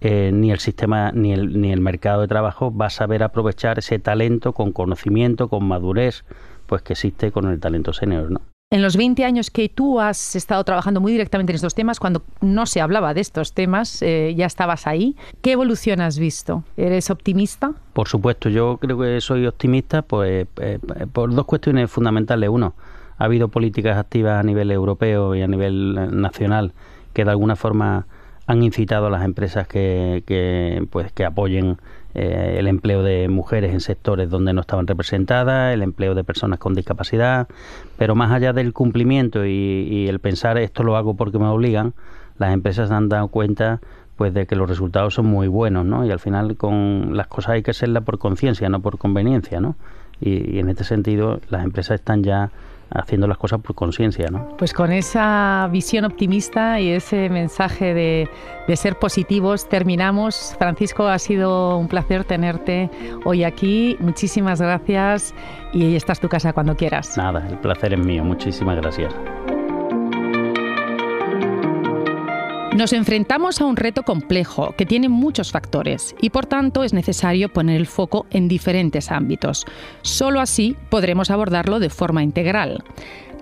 ni 0.00 0.50
el 0.50 0.58
sistema 0.58 1.12
ni 1.12 1.32
el, 1.32 1.60
ni 1.60 1.70
el 1.70 1.80
mercado 1.80 2.22
de 2.22 2.28
trabajo 2.28 2.74
va 2.76 2.86
a 2.86 2.90
saber 2.90 3.22
aprovechar 3.22 3.78
ese 3.78 4.00
talento 4.00 4.52
con 4.52 4.72
conocimiento, 4.72 5.48
con 5.48 5.64
madurez, 5.64 6.24
pues 6.66 6.82
que 6.82 6.94
existe 6.94 7.30
con 7.30 7.48
el 7.48 7.60
talento 7.60 7.92
senior, 7.92 8.30
¿no? 8.32 8.40
En 8.72 8.80
los 8.80 8.96
20 8.96 9.26
años 9.26 9.50
que 9.50 9.68
tú 9.68 10.00
has 10.00 10.34
estado 10.34 10.64
trabajando 10.64 10.98
muy 10.98 11.12
directamente 11.12 11.52
en 11.52 11.56
estos 11.56 11.74
temas, 11.74 12.00
cuando 12.00 12.22
no 12.40 12.64
se 12.64 12.80
hablaba 12.80 13.12
de 13.12 13.20
estos 13.20 13.52
temas, 13.52 14.00
eh, 14.00 14.32
ya 14.34 14.46
estabas 14.46 14.86
ahí. 14.86 15.14
¿Qué 15.42 15.52
evolución 15.52 16.00
has 16.00 16.18
visto? 16.18 16.64
¿Eres 16.78 17.10
optimista? 17.10 17.72
Por 17.92 18.08
supuesto, 18.08 18.48
yo 18.48 18.78
creo 18.78 18.98
que 18.98 19.20
soy 19.20 19.46
optimista 19.46 20.00
pues, 20.00 20.46
eh, 20.56 20.78
por 21.12 21.34
dos 21.34 21.44
cuestiones 21.44 21.90
fundamentales. 21.90 22.48
Uno, 22.48 22.74
ha 23.18 23.24
habido 23.24 23.48
políticas 23.48 23.98
activas 23.98 24.40
a 24.40 24.42
nivel 24.42 24.70
europeo 24.70 25.34
y 25.34 25.42
a 25.42 25.46
nivel 25.46 25.94
eh, 25.98 26.06
nacional 26.10 26.72
que 27.12 27.26
de 27.26 27.30
alguna 27.30 27.56
forma 27.56 28.06
han 28.46 28.62
incitado 28.62 29.08
a 29.08 29.10
las 29.10 29.26
empresas 29.26 29.68
que, 29.68 30.82
pues, 30.88 31.12
que 31.12 31.26
apoyen 31.26 31.76
eh, 32.14 32.56
el 32.58 32.66
empleo 32.66 33.02
de 33.02 33.28
mujeres 33.28 33.72
en 33.72 33.80
sectores 33.80 34.28
donde 34.28 34.52
no 34.52 34.60
estaban 34.60 34.86
representadas, 34.86 35.72
el 35.72 35.82
empleo 35.82 36.14
de 36.14 36.24
personas 36.24 36.58
con 36.58 36.74
discapacidad, 36.74 37.48
pero 37.96 38.14
más 38.14 38.30
allá 38.32 38.52
del 38.52 38.72
cumplimiento 38.72 39.46
y, 39.46 40.06
el 40.08 40.18
pensar 40.18 40.58
esto 40.58 40.82
lo 40.82 40.96
hago 40.96 41.14
porque 41.14 41.38
me 41.38 41.46
obligan, 41.46 41.94
las 42.38 42.52
empresas 42.52 42.90
han 42.90 43.08
dado 43.08 43.28
cuenta 43.28 43.80
pues 44.16 44.34
de 44.34 44.46
que 44.46 44.56
los 44.56 44.68
resultados 44.68 45.14
son 45.14 45.26
muy 45.26 45.48
buenos, 45.48 45.86
¿no? 45.86 46.04
Y 46.04 46.10
al 46.10 46.20
final 46.20 46.56
con 46.56 47.16
las 47.16 47.28
cosas 47.28 47.52
hay 47.52 47.62
que 47.62 47.70
hacerlas 47.70 48.04
por 48.04 48.18
conciencia, 48.18 48.68
no 48.68 48.80
por 48.80 48.98
conveniencia, 48.98 49.60
¿no? 49.60 49.76
y 50.24 50.60
en 50.60 50.68
este 50.68 50.84
sentido 50.84 51.40
las 51.48 51.64
empresas 51.64 51.96
están 51.96 52.22
ya 52.22 52.52
haciendo 52.94 53.26
las 53.26 53.38
cosas 53.38 53.60
por 53.60 53.74
conciencia. 53.74 54.28
¿no? 54.30 54.56
Pues 54.56 54.72
con 54.72 54.92
esa 54.92 55.68
visión 55.70 56.04
optimista 56.04 56.80
y 56.80 56.90
ese 56.90 57.28
mensaje 57.28 57.94
de, 57.94 58.28
de, 58.66 58.76
ser 58.76 58.98
positivos 58.98 59.68
terminamos. 59.68 60.54
Francisco, 60.58 61.06
ha 61.08 61.18
sido 61.18 61.78
un 61.78 61.88
placer 61.88 62.24
tenerte 62.24 62.90
hoy 63.24 63.44
aquí. 63.44 63.96
Muchísimas 64.00 64.60
gracias 64.60 65.34
y 65.72 65.96
esta 65.96 66.12
es 66.12 66.20
tu 66.20 66.28
casa 66.28 66.52
cuando 66.52 66.76
quieras. 66.76 67.16
Nada, 67.16 67.46
el 67.48 67.58
placer 67.58 67.94
es 67.94 67.98
mío. 67.98 68.24
Muchísimas 68.24 68.76
gracias. 68.76 69.14
Nos 72.74 72.94
enfrentamos 72.94 73.60
a 73.60 73.66
un 73.66 73.76
reto 73.76 74.02
complejo 74.02 74.74
que 74.78 74.86
tiene 74.86 75.10
muchos 75.10 75.52
factores 75.52 76.14
y 76.22 76.30
por 76.30 76.46
tanto 76.46 76.84
es 76.84 76.94
necesario 76.94 77.52
poner 77.52 77.76
el 77.76 77.86
foco 77.86 78.24
en 78.30 78.48
diferentes 78.48 79.10
ámbitos. 79.10 79.66
Solo 80.00 80.40
así 80.40 80.74
podremos 80.88 81.30
abordarlo 81.30 81.80
de 81.80 81.90
forma 81.90 82.22
integral. 82.22 82.82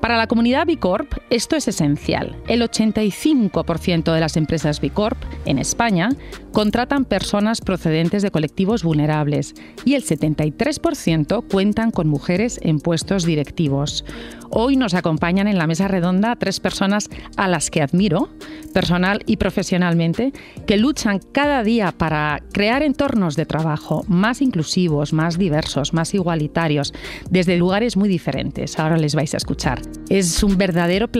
Para 0.00 0.16
la 0.16 0.26
comunidad 0.26 0.66
B 0.66 0.78
Corp 0.78 1.12
esto 1.30 1.54
es 1.54 1.68
esencial. 1.68 2.36
El 2.48 2.62
85% 2.62 4.12
de 4.12 4.20
las 4.20 4.36
empresas 4.36 4.80
B 4.80 4.90
Corp 4.90 5.16
en 5.44 5.58
España 5.58 6.10
contratan 6.52 7.04
personas 7.04 7.60
procedentes 7.60 8.22
de 8.22 8.32
colectivos 8.32 8.82
vulnerables 8.82 9.54
y 9.84 9.94
el 9.94 10.04
73% 10.04 11.44
cuentan 11.48 11.92
con 11.92 12.08
mujeres 12.08 12.58
en 12.62 12.80
puestos 12.80 13.24
directivos. 13.24 14.04
Hoy 14.52 14.74
nos 14.74 14.94
acompañan 14.94 15.46
en 15.46 15.58
la 15.58 15.68
mesa 15.68 15.86
redonda 15.86 16.34
tres 16.34 16.58
personas 16.58 17.08
a 17.36 17.46
las 17.46 17.70
que 17.70 17.82
admiro, 17.82 18.30
personal 18.74 19.22
y 19.24 19.36
profesionalmente, 19.36 20.32
que 20.66 20.76
luchan 20.76 21.20
cada 21.30 21.62
día 21.62 21.92
para 21.92 22.42
crear 22.52 22.82
entornos 22.82 23.36
de 23.36 23.46
trabajo 23.46 24.04
más 24.08 24.42
inclusivos, 24.42 25.12
más 25.12 25.38
diversos, 25.38 25.92
más 25.92 26.12
igualitarios, 26.14 26.92
desde 27.30 27.56
lugares 27.56 27.96
muy 27.96 28.08
diferentes. 28.08 28.76
Ahora 28.80 28.96
les 28.96 29.14
vais 29.14 29.32
a 29.34 29.36
escuchar. 29.36 29.80
Es 30.08 30.42
un 30.42 30.58
verdadero 30.58 31.06
placer 31.06 31.19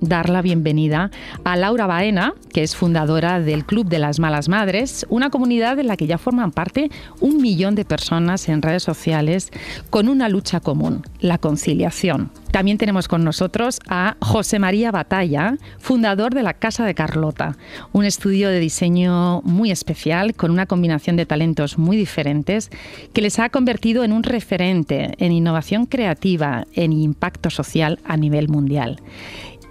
dar 0.00 0.28
la 0.28 0.42
bienvenida 0.42 1.10
a 1.44 1.56
Laura 1.56 1.86
Baena, 1.86 2.34
que 2.52 2.62
es 2.62 2.74
fundadora 2.74 3.40
del 3.40 3.64
Club 3.64 3.88
de 3.88 3.98
las 3.98 4.18
Malas 4.18 4.48
Madres, 4.48 5.06
una 5.08 5.30
comunidad 5.30 5.78
en 5.78 5.86
la 5.86 5.96
que 5.96 6.06
ya 6.06 6.18
forman 6.18 6.50
parte 6.50 6.90
un 7.20 7.40
millón 7.40 7.74
de 7.74 7.84
personas 7.84 8.48
en 8.48 8.62
redes 8.62 8.82
sociales 8.82 9.50
con 9.90 10.08
una 10.08 10.28
lucha 10.28 10.60
común, 10.60 11.02
la 11.20 11.38
conciliación. 11.38 12.30
También 12.56 12.78
tenemos 12.78 13.06
con 13.06 13.22
nosotros 13.22 13.80
a 13.86 14.16
José 14.22 14.58
María 14.58 14.90
Batalla, 14.90 15.58
fundador 15.78 16.32
de 16.32 16.42
la 16.42 16.54
Casa 16.54 16.86
de 16.86 16.94
Carlota, 16.94 17.58
un 17.92 18.06
estudio 18.06 18.48
de 18.48 18.58
diseño 18.58 19.42
muy 19.42 19.70
especial 19.70 20.34
con 20.34 20.50
una 20.50 20.64
combinación 20.64 21.16
de 21.16 21.26
talentos 21.26 21.76
muy 21.76 21.98
diferentes 21.98 22.70
que 23.12 23.20
les 23.20 23.38
ha 23.40 23.50
convertido 23.50 24.04
en 24.04 24.12
un 24.12 24.22
referente 24.22 25.12
en 25.18 25.32
innovación 25.32 25.84
creativa, 25.84 26.64
en 26.72 26.94
impacto 26.94 27.50
social 27.50 27.98
a 28.06 28.16
nivel 28.16 28.48
mundial. 28.48 29.02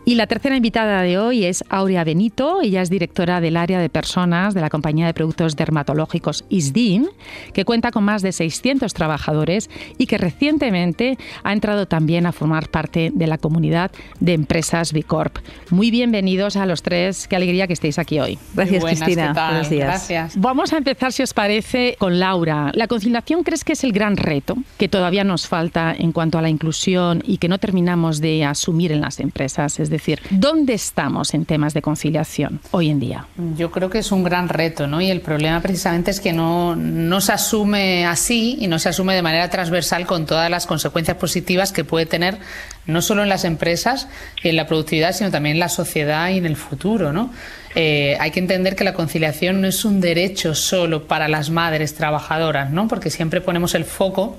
Y 0.08 0.14
la 0.14 0.28
tercera 0.28 0.56
invitada 0.56 1.02
de 1.02 1.18
hoy 1.18 1.46
es 1.46 1.64
Aurea 1.68 2.04
Benito. 2.04 2.62
Ella 2.62 2.84
es 2.84 2.92
directora 2.92 3.42
del 3.42 3.58
área 3.58 3.80
de 3.80 3.90
personas 3.90 4.54
de 4.54 4.62
la 4.62 4.70
compañía 4.70 5.08
de 5.08 5.16
productos 5.16 5.56
dermatológicos 5.56 6.46
ISDIN, 6.48 7.10
que 7.54 7.66
cuenta 7.66 7.90
con 7.90 8.04
más 8.04 8.22
de 8.22 8.32
600 8.32 8.94
trabajadores 8.94 9.68
y 9.98 10.06
que 10.06 10.20
recientemente 10.20 11.18
ha 11.44 11.54
entrado 11.54 11.88
también 11.88 12.28
a 12.28 12.32
formar 12.32 12.70
parte 12.70 13.12
de 13.16 13.26
la 13.26 13.40
comunidad 13.40 13.90
de 14.20 14.34
empresas 14.34 14.94
Bicorp. 14.94 15.40
Muy 15.72 15.90
bienvenidos 15.90 16.56
a 16.56 16.68
los 16.68 16.84
tres. 16.84 17.28
Qué 17.28 17.36
alegría 17.36 17.66
que 17.66 17.74
estéis 17.74 17.98
aquí 17.98 18.20
hoy. 18.20 18.38
Gracias, 18.54 18.84
Cristina. 18.84 19.34
Buenos 19.34 19.72
días. 19.72 19.88
Gracias. 19.88 20.40
Vamos 20.40 20.72
a 20.72 20.78
empezar, 20.78 21.14
si 21.14 21.24
os 21.24 21.34
parece, 21.34 21.96
con 21.98 22.20
Laura. 22.20 22.70
¿La 22.76 22.86
conciliación 22.86 23.42
crees 23.42 23.64
que 23.64 23.74
es 23.74 23.84
el 23.84 23.92
gran 23.92 24.18
reto 24.18 24.56
que 24.78 24.88
todavía 24.88 25.24
nos 25.24 25.48
falta 25.48 25.96
en 25.98 26.12
cuanto 26.12 26.38
a 26.38 26.44
la 26.44 26.50
inclusión 26.50 27.24
y 27.26 27.40
que 27.40 27.48
no 27.48 27.58
terminamos 27.58 28.22
de 28.22 28.46
asumir 28.46 28.92
en 28.92 29.02
las 29.02 29.20
empresas? 29.20 29.80
Es 29.80 29.95
decir, 29.98 30.22
¿dónde 30.30 30.74
estamos 30.74 31.34
en 31.34 31.46
temas 31.46 31.74
de 31.74 31.82
conciliación 31.82 32.60
hoy 32.72 32.90
en 32.90 33.00
día? 33.00 33.28
Yo 33.58 33.72
creo 33.72 33.90
que 33.90 34.00
es 34.00 34.12
un 34.12 34.24
gran 34.24 34.50
reto, 34.50 34.88
¿no? 34.88 35.02
Y 35.02 35.10
el 35.10 35.22
problema 35.22 35.62
precisamente 35.62 36.12
es 36.12 36.20
que 36.20 36.34
no, 36.34 36.76
se 37.22 37.32
asume 37.32 38.06
así 38.06 38.58
y 38.60 38.68
no 38.68 38.80
se 38.80 38.90
asume 38.90 39.16
de 39.16 39.22
manera 39.22 39.50
transversal 39.50 40.06
con 40.06 40.26
todas 40.26 40.50
las 40.50 40.66
consecuencias 40.66 41.18
positivas 41.18 41.72
que 41.72 41.84
puede 41.84 42.06
tener 42.06 42.38
no 42.86 43.02
solo 43.02 43.24
en 43.24 43.30
las 43.30 43.46
empresas 43.46 44.08
y 44.44 44.50
en 44.50 44.56
la 44.56 44.68
productividad, 44.68 45.14
sino 45.14 45.32
también 45.32 45.56
en 45.56 45.60
la 45.60 45.70
sociedad 45.70 46.30
y 46.30 46.38
en 46.38 46.46
el 46.46 46.56
futuro, 46.56 47.12
¿no? 47.12 47.32
Eh, 47.74 48.16
hay 48.22 48.32
que 48.32 48.40
entender 48.40 48.76
que 48.76 48.86
la 48.86 48.94
conciliación 48.94 49.60
no 49.60 49.68
es 49.68 49.84
un 49.84 50.00
derecho 50.00 50.56
solo 50.56 51.08
para 51.08 51.28
las 51.28 51.50
madres 51.50 51.94
trabajadoras, 51.96 52.72
¿no? 52.72 52.88
Porque 52.88 53.10
siempre 53.10 53.42
ponemos 53.42 53.76
el 53.76 53.84
foco 53.84 54.38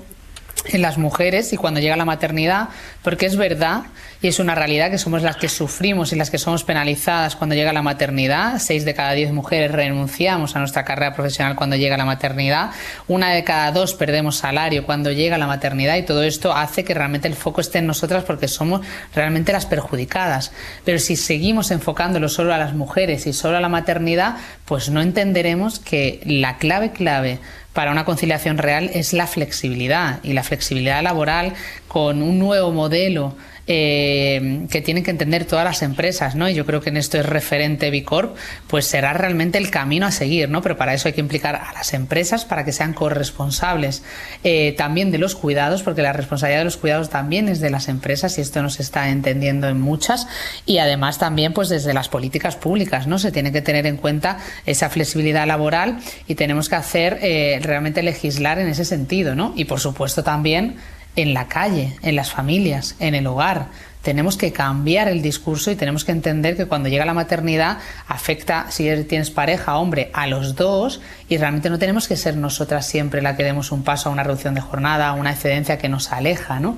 en 0.65 0.81
las 0.81 0.97
mujeres 0.97 1.53
y 1.53 1.57
cuando 1.57 1.79
llega 1.79 1.95
la 1.95 2.05
maternidad, 2.05 2.69
porque 3.03 3.25
es 3.25 3.37
verdad 3.37 3.83
y 4.21 4.27
es 4.27 4.39
una 4.39 4.55
realidad 4.55 4.89
que 4.89 4.97
somos 4.97 5.21
las 5.21 5.37
que 5.37 5.47
sufrimos 5.47 6.11
y 6.11 6.15
las 6.15 6.31
que 6.31 6.39
somos 6.39 6.63
penalizadas 6.63 7.35
cuando 7.35 7.55
llega 7.55 7.71
la 7.71 7.83
maternidad. 7.83 8.59
Seis 8.59 8.83
de 8.83 8.93
cada 8.93 9.11
diez 9.11 9.31
mujeres 9.31 9.71
renunciamos 9.71 10.55
a 10.55 10.59
nuestra 10.59 10.83
carrera 10.83 11.13
profesional 11.13 11.55
cuando 11.55 11.75
llega 11.75 11.97
la 11.97 12.05
maternidad. 12.05 12.71
Una 13.07 13.31
de 13.31 13.43
cada 13.43 13.71
dos 13.71 13.93
perdemos 13.93 14.37
salario 14.37 14.85
cuando 14.85 15.11
llega 15.11 15.37
la 15.37 15.47
maternidad 15.47 15.97
y 15.97 16.03
todo 16.03 16.23
esto 16.23 16.53
hace 16.53 16.83
que 16.83 16.93
realmente 16.93 17.27
el 17.27 17.35
foco 17.35 17.61
esté 17.61 17.77
en 17.77 17.87
nosotras 17.87 18.23
porque 18.23 18.47
somos 18.47 18.81
realmente 19.13 19.53
las 19.53 19.65
perjudicadas. 19.65 20.51
Pero 20.83 20.99
si 20.99 21.15
seguimos 21.15 21.71
enfocándolo 21.71 22.29
solo 22.29 22.53
a 22.53 22.57
las 22.57 22.73
mujeres 22.73 23.27
y 23.27 23.33
solo 23.33 23.57
a 23.57 23.61
la 23.61 23.69
maternidad, 23.69 24.37
pues 24.65 24.89
no 24.89 25.01
entenderemos 25.01 25.79
que 25.79 26.21
la 26.25 26.57
clave 26.57 26.91
clave 26.91 27.39
para 27.77 27.91
una 27.91 28.05
conciliación 28.05 28.57
real 28.57 28.89
es 28.95 29.13
la 29.13 29.27
flexibilidad 29.27 30.19
y 30.23 30.33
la 30.33 30.41
flexibilidad 30.41 31.03
laboral 31.03 31.53
con 31.87 32.23
un 32.23 32.39
nuevo 32.39 32.71
modelo 32.71 33.35
eh, 33.67 34.65
que 34.69 34.81
tienen 34.81 35.03
que 35.03 35.11
entender 35.11 35.45
todas 35.45 35.65
las 35.65 35.81
empresas, 35.81 36.35
¿no? 36.35 36.49
Y 36.49 36.53
yo 36.53 36.65
creo 36.65 36.81
que 36.81 36.89
en 36.89 36.97
esto 36.97 37.17
es 37.17 37.25
referente 37.25 37.91
Bicorp, 37.91 38.35
pues 38.67 38.85
será 38.85 39.13
realmente 39.13 39.57
el 39.57 39.69
camino 39.69 40.05
a 40.05 40.11
seguir, 40.11 40.49
¿no? 40.49 40.61
Pero 40.61 40.77
para 40.77 40.93
eso 40.93 41.07
hay 41.09 41.13
que 41.13 41.21
implicar 41.21 41.55
a 41.55 41.73
las 41.73 41.93
empresas 41.93 42.45
para 42.45 42.63
que 42.63 42.71
sean 42.71 42.93
corresponsables 42.93 44.03
eh, 44.43 44.73
también 44.77 45.11
de 45.11 45.17
los 45.17 45.35
cuidados, 45.35 45.83
porque 45.83 46.01
la 46.01 46.13
responsabilidad 46.13 46.61
de 46.61 46.65
los 46.65 46.77
cuidados 46.77 47.09
también 47.09 47.49
es 47.49 47.59
de 47.59 47.69
las 47.69 47.89
empresas 47.89 48.37
y 48.37 48.41
esto 48.41 48.61
no 48.61 48.69
se 48.69 48.81
está 48.81 49.09
entendiendo 49.09 49.67
en 49.67 49.79
muchas 49.81 50.27
y 50.65 50.77
además 50.77 51.17
también 51.17 51.53
pues 51.53 51.69
desde 51.69 51.93
las 51.93 52.09
políticas 52.09 52.55
públicas, 52.55 53.07
¿no? 53.07 53.19
Se 53.19 53.31
tiene 53.31 53.51
que 53.51 53.61
tener 53.61 53.85
en 53.85 53.97
cuenta 53.97 54.37
esa 54.65 54.89
flexibilidad 54.89 55.45
laboral 55.45 55.99
y 56.27 56.35
tenemos 56.35 56.69
que 56.69 56.75
hacer 56.75 57.19
eh, 57.21 57.59
realmente 57.61 58.01
legislar 58.01 58.59
en 58.59 58.67
ese 58.67 58.85
sentido, 58.85 59.35
¿no? 59.35 59.53
Y 59.55 59.65
por 59.65 59.79
supuesto 59.79 60.23
también 60.23 60.77
en 61.17 61.33
la 61.33 61.49
calle, 61.49 61.97
en 62.03 62.15
las 62.15 62.31
familias, 62.31 62.95
en 62.99 63.15
el 63.15 63.27
hogar. 63.27 63.67
Tenemos 64.01 64.37
que 64.37 64.53
cambiar 64.53 65.09
el 65.09 65.21
discurso 65.21 65.69
y 65.69 65.75
tenemos 65.75 66.05
que 66.05 66.13
entender 66.13 66.55
que 66.55 66.65
cuando 66.65 66.87
llega 66.87 67.03
la 67.03 67.13
maternidad 67.13 67.79
afecta, 68.07 68.67
si 68.69 68.89
tienes 69.03 69.31
pareja, 69.31 69.77
hombre, 69.77 70.11
a 70.13 70.27
los 70.27 70.55
dos 70.55 71.01
y 71.27 71.37
realmente 71.37 71.69
no 71.69 71.77
tenemos 71.77 72.07
que 72.07 72.15
ser 72.15 72.37
nosotras 72.37 72.87
siempre 72.87 73.21
la 73.21 73.35
que 73.35 73.43
demos 73.43 73.73
un 73.73 73.83
paso 73.83 74.07
a 74.07 74.13
una 74.13 74.23
reducción 74.23 74.53
de 74.53 74.61
jornada, 74.61 75.09
a 75.09 75.13
una 75.13 75.31
excedencia 75.31 75.77
que 75.77 75.89
nos 75.89 76.13
aleja, 76.13 76.61
¿no? 76.61 76.77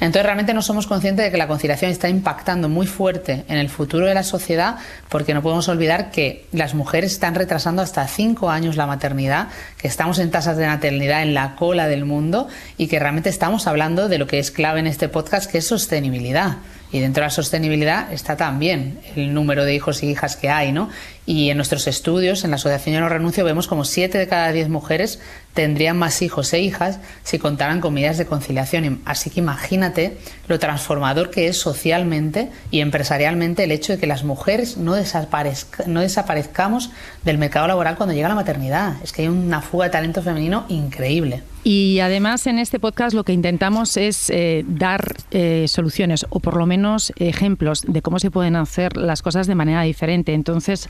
Entonces 0.00 0.22
realmente 0.22 0.54
no 0.54 0.62
somos 0.62 0.86
conscientes 0.86 1.26
de 1.26 1.30
que 1.30 1.36
la 1.36 1.46
conciliación 1.46 1.90
está 1.90 2.08
impactando 2.08 2.70
muy 2.70 2.86
fuerte 2.86 3.44
en 3.48 3.58
el 3.58 3.68
futuro 3.68 4.06
de 4.06 4.14
la 4.14 4.22
sociedad 4.22 4.76
porque 5.10 5.34
no 5.34 5.42
podemos 5.42 5.68
olvidar 5.68 6.10
que 6.10 6.46
las 6.52 6.74
mujeres 6.74 7.12
están 7.12 7.34
retrasando 7.34 7.82
hasta 7.82 8.08
cinco 8.08 8.50
años 8.50 8.76
la 8.76 8.86
maternidad, 8.86 9.48
que 9.78 9.88
estamos 9.88 10.18
en 10.18 10.30
tasas 10.30 10.56
de 10.56 10.66
natalidad 10.66 11.22
en 11.22 11.34
la 11.34 11.54
cola 11.54 11.86
del 11.86 12.06
mundo 12.06 12.48
y 12.78 12.88
que 12.88 12.98
realmente 12.98 13.28
estamos 13.28 13.66
hablando 13.66 14.08
de 14.08 14.18
lo 14.18 14.26
que 14.26 14.38
es 14.38 14.50
clave 14.50 14.80
en 14.80 14.86
este 14.86 15.08
podcast, 15.08 15.50
que 15.50 15.58
es 15.58 15.66
sostenibilidad. 15.66 16.56
Y 16.92 16.98
dentro 16.98 17.20
de 17.22 17.26
la 17.26 17.30
sostenibilidad 17.30 18.12
está 18.12 18.36
también 18.36 18.98
el 19.14 19.32
número 19.32 19.64
de 19.64 19.74
hijos 19.74 20.02
y 20.02 20.08
hijas 20.08 20.36
que 20.36 20.50
hay, 20.50 20.72
¿no? 20.72 20.88
Y 21.26 21.50
en 21.50 21.56
nuestros 21.56 21.86
estudios, 21.86 22.44
en 22.44 22.50
la 22.50 22.56
Asociación 22.56 22.94
Yo 22.94 23.00
No 23.00 23.08
Renuncio, 23.08 23.44
vemos 23.44 23.68
como 23.68 23.84
7 23.84 24.18
de 24.18 24.26
cada 24.26 24.52
10 24.52 24.68
mujeres 24.68 25.20
tendrían 25.54 25.98
más 25.98 26.22
hijos 26.22 26.52
e 26.52 26.60
hijas 26.60 27.00
si 27.24 27.38
contaran 27.38 27.80
con 27.80 27.94
medidas 27.94 28.18
de 28.18 28.26
conciliación. 28.26 29.00
Así 29.04 29.30
que 29.30 29.40
imagínate 29.40 30.18
lo 30.48 30.58
transformador 30.58 31.30
que 31.30 31.48
es 31.48 31.58
socialmente 31.58 32.50
y 32.70 32.80
empresarialmente 32.80 33.64
el 33.64 33.72
hecho 33.72 33.92
de 33.92 33.98
que 33.98 34.06
las 34.06 34.24
mujeres 34.24 34.76
no, 34.76 34.94
no 35.86 36.00
desaparezcamos 36.00 36.90
del 37.24 37.38
mercado 37.38 37.66
laboral 37.66 37.96
cuando 37.96 38.14
llega 38.14 38.28
la 38.28 38.34
maternidad. 38.34 38.94
Es 39.02 39.12
que 39.12 39.22
hay 39.22 39.28
una 39.28 39.60
fuga 39.60 39.86
de 39.86 39.90
talento 39.90 40.22
femenino 40.22 40.66
increíble. 40.68 41.42
Y 41.62 42.00
además 42.00 42.46
en 42.46 42.58
este 42.58 42.80
podcast 42.80 43.14
lo 43.14 43.24
que 43.24 43.34
intentamos 43.34 43.98
es 43.98 44.30
eh, 44.30 44.64
dar 44.66 45.14
eh, 45.30 45.66
soluciones 45.68 46.24
o 46.30 46.40
por 46.40 46.56
lo 46.56 46.64
menos 46.64 47.12
ejemplos 47.16 47.82
de 47.86 48.00
cómo 48.00 48.18
se 48.18 48.30
pueden 48.30 48.56
hacer 48.56 48.96
las 48.96 49.20
cosas 49.20 49.46
de 49.46 49.54
manera 49.54 49.82
diferente. 49.82 50.32
Entonces, 50.32 50.88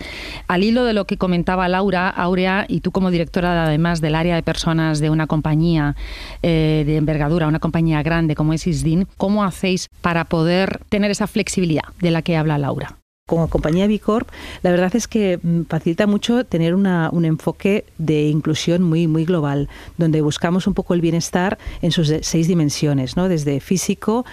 al 0.49 0.65
hilo 0.65 0.85
de 0.85 0.93
lo 0.93 1.07
que 1.07 1.17
comentaba 1.17 1.69
Laura, 1.69 2.09
Aurea, 2.09 2.67
y 2.69 2.81
tú 2.81 2.91
como 2.93 3.11
directora 3.11 3.65
además 3.65 4.01
del 4.01 4.15
área 4.15 4.35
de 4.35 4.43
personas 4.43 5.01
de 5.01 5.11
una 5.11 5.27
compañía 5.27 5.97
eh, 6.43 6.85
de 6.87 6.97
envergadura, 6.97 7.49
una 7.49 7.61
compañía 7.61 8.03
grande 8.03 8.35
como 8.35 8.53
es 8.53 8.67
ISDIN, 8.67 9.07
¿cómo 9.17 9.45
hacéis 9.45 9.89
para 10.01 10.25
poder 10.25 10.81
tener 10.89 11.11
esa 11.11 11.27
flexibilidad 11.27 11.85
de 12.01 12.11
la 12.11 12.23
que 12.23 12.37
habla 12.37 12.59
Laura? 12.59 13.00
Como 13.31 13.47
compañía 13.47 13.87
Bicorp, 13.87 14.29
la 14.64 14.73
verdad 14.73 14.97
es 14.97 15.07
que 15.07 15.38
mm, 15.40 15.62
facilita 15.69 16.09
mucho 16.09 16.45
tener 16.45 16.75
un 16.75 17.25
enfoque 17.25 17.85
de 17.97 18.27
inclusión 18.27 18.83
muy, 18.83 19.07
global, 19.25 19.69
donde 19.99 20.21
buscamos 20.21 20.66
un 20.66 20.75
poco 20.75 20.95
el 20.95 21.01
bienestar 21.01 21.57
en 21.81 21.93
sus 21.93 22.12
seis 22.23 22.49
dimensiones, 22.49 23.14
desde 23.14 23.61
físico, 23.61 24.25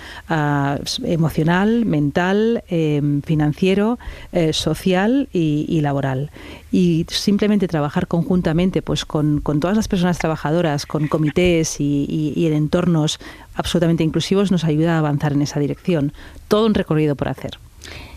emocional, 1.03 1.85
mental, 1.85 2.63
em, 2.69 3.21
financiero, 3.21 3.99
eh, 4.31 4.51
social 4.51 5.29
y, 5.31 5.79
laboral. 5.81 6.31
Y 6.71 7.05
simplemente 7.09 7.67
trabajar 7.67 8.07
conjuntamente 8.07 8.81
pues, 8.81 9.05
con, 9.05 9.43
todas 9.59 9.77
las 9.77 9.87
personas 9.87 10.17
trabajadoras, 10.17 10.87
con 10.87 11.07
comités 11.07 11.79
y, 11.79 12.33
y 12.35 12.47
en 12.47 12.53
entornos 12.53 13.19
absolutamente 13.53 14.03
inclusivos 14.03 14.51
nos 14.51 14.63
ayuda 14.63 14.95
a 14.95 14.99
avanzar 14.99 15.33
en 15.33 15.43
esa 15.43 15.59
dirección. 15.59 16.13
Todo 16.47 16.65
un 16.65 16.73
recorrido 16.73 17.15
por 17.15 17.27
hacer 17.27 17.59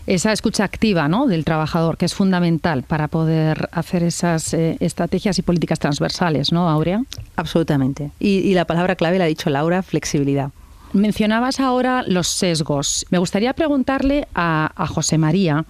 esa 0.07 0.31
escucha 0.31 0.63
activa 0.63 1.07
¿no? 1.07 1.27
del 1.27 1.45
trabajador, 1.45 1.97
que 1.97 2.05
es 2.05 2.13
fundamental 2.13 2.83
para 2.83 3.07
poder 3.07 3.69
hacer 3.71 4.03
esas 4.03 4.53
eh, 4.53 4.77
estrategias 4.79 5.37
y 5.39 5.41
políticas 5.41 5.79
transversales, 5.79 6.51
¿no, 6.51 6.69
Aurea? 6.69 7.03
Absolutamente. 7.35 8.11
Y, 8.19 8.53
la 8.53 8.65
palabra 8.65 8.95
clave 8.95 9.17
la 9.17 9.25
ha 9.25 9.27
dicho 9.27 9.49
Laura, 9.49 9.81
flexibilidad. 9.81 10.51
Mencionabas 10.93 11.59
ahora 11.59 12.03
los 12.05 12.27
sesgos. 12.27 13.05
Me 13.09 13.17
gustaría 13.17 13.53
preguntarle 13.53 14.27
a, 14.35 14.71
a 14.75 14.87
José 14.87 15.17
María 15.17 15.65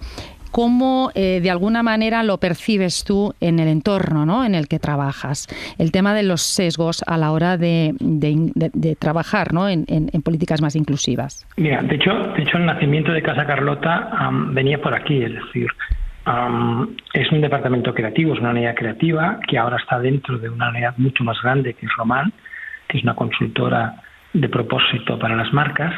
cómo 0.52 1.10
eh, 1.14 1.40
de 1.42 1.50
alguna 1.50 1.82
manera 1.82 2.22
lo 2.22 2.38
percibes 2.38 3.04
tú 3.04 3.34
en 3.40 3.58
el 3.58 3.68
entorno 3.68 4.24
¿no? 4.24 4.44
en 4.44 4.54
el 4.54 4.68
que 4.68 4.78
trabajas. 4.78 5.48
El 5.78 5.90
tema 5.90 6.14
de 6.14 6.22
los 6.22 6.42
sesgos 6.42 7.02
a 7.06 7.16
la 7.16 7.32
hora 7.32 7.56
de, 7.56 7.94
trabajar 9.00 9.52
¿no? 9.52 9.68
en, 9.68 9.86
políticas 10.22 10.62
más 10.62 10.76
inclusivas. 10.76 11.46
Mira, 11.56 11.82
de 11.82 11.96
hecho, 11.96 12.12
de 12.36 12.42
hecho 12.42 12.58
el 12.58 12.66
nacimiento 12.66 13.12
de 13.12 13.22
Casa 13.22 13.46
Carlota 13.46 14.10
venía 14.50 14.80
por 14.80 14.94
aquí, 14.94 15.22
es 15.22 15.32
decir, 15.32 15.68
es 17.14 17.32
un 17.32 17.40
departamento 17.40 17.94
creativo, 17.94 18.34
es 18.34 18.40
una 18.40 18.50
unidad 18.50 18.74
creativa 18.74 19.40
que 19.48 19.58
ahora 19.58 19.78
está 19.78 19.98
dentro 19.98 20.38
de 20.38 20.50
una 20.50 20.68
unidad 20.68 20.94
mucho 20.98 21.24
más 21.24 21.40
grande 21.42 21.74
que 21.74 21.86
es 21.86 21.92
Román, 21.96 22.32
que 22.88 22.98
es 22.98 23.04
una 23.04 23.14
consultora 23.14 23.96
de 24.34 24.48
propósito 24.48 25.18
para 25.18 25.34
las 25.34 25.52
marcas 25.52 25.92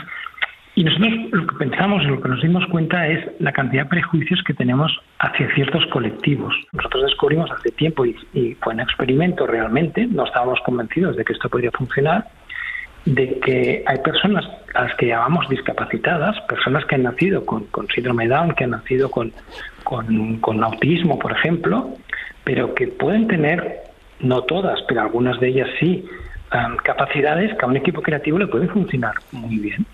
Y 0.77 0.83
nosotros 0.83 1.13
lo 1.31 1.47
que 1.47 1.57
pensamos, 1.57 2.05
lo 2.05 2.21
que 2.21 2.29
nos 2.29 2.43
dimos 2.43 2.67
cuenta 2.67 3.07
es 3.07 3.25
la 3.39 3.53
cantidad 3.53 3.85
de 3.85 3.91
prejuicios 3.91 4.43
que 4.45 4.55
tenemos 4.55 4.91
hacia 5.21 5.53
ciertos 5.55 5.87
colectivos. 5.87 6.53
Nosotros 6.73 7.05
descubrimos 7.05 7.49
hace 7.53 7.71
tiempo, 7.71 8.05
y, 8.05 8.15
fue 8.61 8.75
un 8.75 8.81
experimento 8.81 9.47
realmente, 9.47 10.07
no 10.07 10.25
estábamos 10.25 10.59
convencidos 10.65 11.17
de 11.17 11.25
que 11.25 11.33
esto 11.33 11.49
podría 11.49 11.71
funcionar, 11.71 12.27
de 13.05 13.39
que 13.39 13.85
hay 13.87 13.99
personas 13.99 14.45
a 14.75 14.85
las 14.85 14.95
que 14.97 15.07
llamamos 15.07 15.49
discapacitadas, 15.49 16.41
personas 16.49 16.85
que 16.87 16.97
han 16.97 17.05
nacido 17.05 17.47
con, 17.47 17.69
síndrome 17.95 18.27
Down, 18.27 18.55
que 18.57 18.65
han 18.65 18.71
nacido 18.71 19.11
con, 19.11 19.33
con, 19.85 20.65
autismo, 20.65 21.21
por 21.21 21.31
ejemplo, 21.31 21.91
pero 22.43 22.75
que 22.75 22.89
pueden 22.89 23.29
tener, 23.29 23.83
no 24.19 24.43
todas, 24.43 24.81
pero 24.89 25.03
algunas 25.03 25.39
de 25.39 25.49
ellas 25.51 25.69
sí, 25.79 26.05
capacidades 26.83 27.57
que 27.57 27.65
a 27.65 27.69
un 27.69 27.77
equipo 27.77 28.03
creativo 28.03 28.39
le 28.41 28.49
pueden 28.49 28.71
funcionar 28.71 29.15
muy 29.31 29.59
bien. 29.59 29.87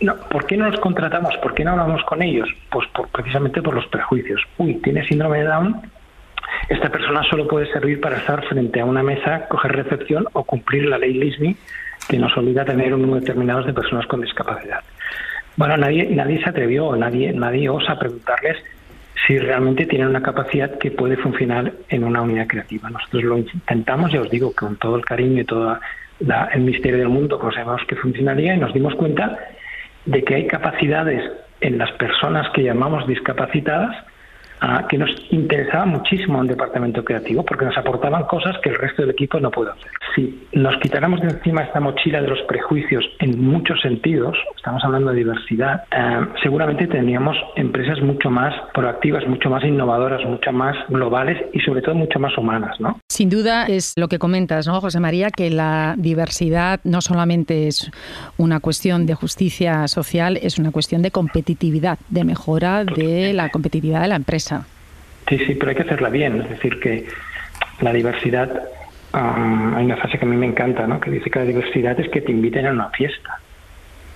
No, 0.00 0.16
¿por 0.16 0.46
qué 0.46 0.56
no 0.56 0.70
los 0.70 0.80
contratamos? 0.80 1.36
¿Por 1.38 1.54
qué 1.54 1.64
no 1.64 1.72
hablamos 1.72 2.02
con 2.04 2.22
ellos? 2.22 2.48
Pues 2.70 2.88
precisamente 3.12 3.60
por 3.62 3.74
los 3.74 3.86
prejuicios. 3.88 4.42
Uy, 4.58 4.74
tiene 4.76 5.06
síndrome 5.06 5.38
de 5.38 5.44
Down, 5.44 5.82
esta 6.68 6.88
persona 6.88 7.22
solo 7.24 7.46
puede 7.46 7.70
servir 7.72 8.00
para 8.00 8.18
estar 8.18 8.44
frente 8.46 8.80
a 8.80 8.84
una 8.84 9.02
mesa, 9.02 9.46
coger 9.48 9.72
recepción 9.72 10.26
o 10.32 10.44
cumplir 10.44 10.86
la 10.86 10.98
ley 10.98 11.14
LISMI 11.14 11.56
que 12.08 12.18
nos 12.18 12.36
obliga 12.36 12.62
a 12.62 12.64
tener 12.64 12.94
un 12.94 13.02
número 13.02 13.20
determinado 13.20 13.62
de 13.62 13.72
personas 13.72 14.06
con 14.06 14.20
discapacidad. 14.20 14.80
Bueno, 15.56 15.76
nadie, 15.76 16.08
nadie 16.10 16.42
se 16.42 16.50
atrevió, 16.50 16.94
nadie, 16.96 17.32
nadie 17.32 17.68
osa 17.68 17.98
preguntarles 17.98 18.56
si 19.26 19.38
realmente 19.38 19.86
tienen 19.86 20.08
una 20.08 20.22
capacidad 20.22 20.78
que 20.78 20.90
puede 20.90 21.16
funcionar 21.16 21.72
en 21.88 22.04
una 22.04 22.22
unidad 22.22 22.46
creativa. 22.46 22.88
Nosotros 22.88 23.22
lo 23.22 23.38
intentamos, 23.38 24.10
ya 24.12 24.22
os 24.22 24.30
digo, 24.30 24.52
con 24.52 24.76
todo 24.76 24.96
el 24.96 25.04
cariño 25.04 25.42
y 25.42 25.44
todo 26.26 26.48
el 26.52 26.60
misterio 26.60 26.98
del 26.98 27.08
mundo, 27.08 27.38
pues 27.38 27.54
sabemos 27.54 27.82
que 27.88 27.96
funcionaría 27.96 28.54
y 28.54 28.58
nos 28.58 28.72
dimos 28.72 28.94
cuenta 28.94 29.38
de 30.06 30.22
que 30.24 30.34
hay 30.34 30.46
capacidades 30.46 31.22
en 31.60 31.78
las 31.78 31.90
personas 31.92 32.48
que 32.54 32.62
llamamos 32.62 33.06
discapacitadas 33.06 33.96
que 34.88 34.98
nos 34.98 35.10
interesaba 35.30 35.86
muchísimo 35.86 36.38
un 36.38 36.46
departamento 36.46 37.04
creativo 37.04 37.44
porque 37.44 37.64
nos 37.64 37.76
aportaban 37.76 38.24
cosas 38.24 38.56
que 38.62 38.70
el 38.70 38.76
resto 38.76 39.02
del 39.02 39.12
equipo 39.12 39.40
no 39.40 39.50
puede 39.50 39.70
hacer. 39.70 39.90
Si 40.14 40.46
nos 40.52 40.76
quitáramos 40.78 41.20
de 41.20 41.28
encima 41.28 41.62
esta 41.62 41.80
mochila 41.80 42.20
de 42.20 42.28
los 42.28 42.40
prejuicios 42.42 43.04
en 43.20 43.40
muchos 43.40 43.80
sentidos, 43.80 44.36
estamos 44.56 44.84
hablando 44.84 45.10
de 45.10 45.18
diversidad, 45.18 45.84
eh, 45.96 46.26
seguramente 46.42 46.86
tendríamos 46.86 47.36
empresas 47.56 48.00
mucho 48.02 48.30
más 48.30 48.54
proactivas, 48.74 49.26
mucho 49.26 49.48
más 49.50 49.64
innovadoras, 49.64 50.24
mucho 50.26 50.52
más 50.52 50.76
globales 50.88 51.38
y 51.52 51.60
sobre 51.60 51.82
todo 51.82 51.94
mucho 51.94 52.18
más 52.18 52.36
humanas, 52.36 52.78
¿no? 52.80 52.98
Sin 53.08 53.30
duda 53.30 53.66
es 53.66 53.94
lo 53.96 54.08
que 54.08 54.18
comentas, 54.18 54.66
¿no, 54.66 54.80
José 54.80 55.00
María? 55.00 55.30
Que 55.30 55.50
la 55.50 55.94
diversidad 55.96 56.80
no 56.84 57.00
solamente 57.00 57.68
es 57.68 57.90
una 58.36 58.60
cuestión 58.60 59.06
de 59.06 59.14
justicia 59.14 59.86
social, 59.88 60.38
es 60.42 60.58
una 60.58 60.72
cuestión 60.72 61.02
de 61.02 61.10
competitividad, 61.10 61.98
de 62.08 62.24
mejora 62.24 62.84
de 62.84 63.32
la 63.32 63.48
competitividad 63.50 64.02
de 64.02 64.08
la 64.08 64.16
empresa. 64.16 64.49
Sí, 65.30 65.38
sí, 65.46 65.54
pero 65.54 65.70
hay 65.70 65.76
que 65.76 65.82
hacerla 65.82 66.10
bien. 66.10 66.42
Es 66.42 66.50
decir, 66.50 66.80
que 66.80 67.06
la 67.80 67.92
diversidad, 67.92 68.50
hay 69.12 69.84
una 69.84 69.96
frase 69.96 70.18
que 70.18 70.24
a 70.24 70.28
mí 70.28 70.36
me 70.36 70.46
encanta, 70.46 70.88
¿no? 70.88 71.00
que 71.00 71.10
dice 71.10 71.30
que 71.30 71.38
la 71.38 71.44
diversidad 71.44 71.98
es 72.00 72.08
que 72.10 72.20
te 72.20 72.32
inviten 72.32 72.66
a 72.66 72.72
una 72.72 72.90
fiesta, 72.90 73.38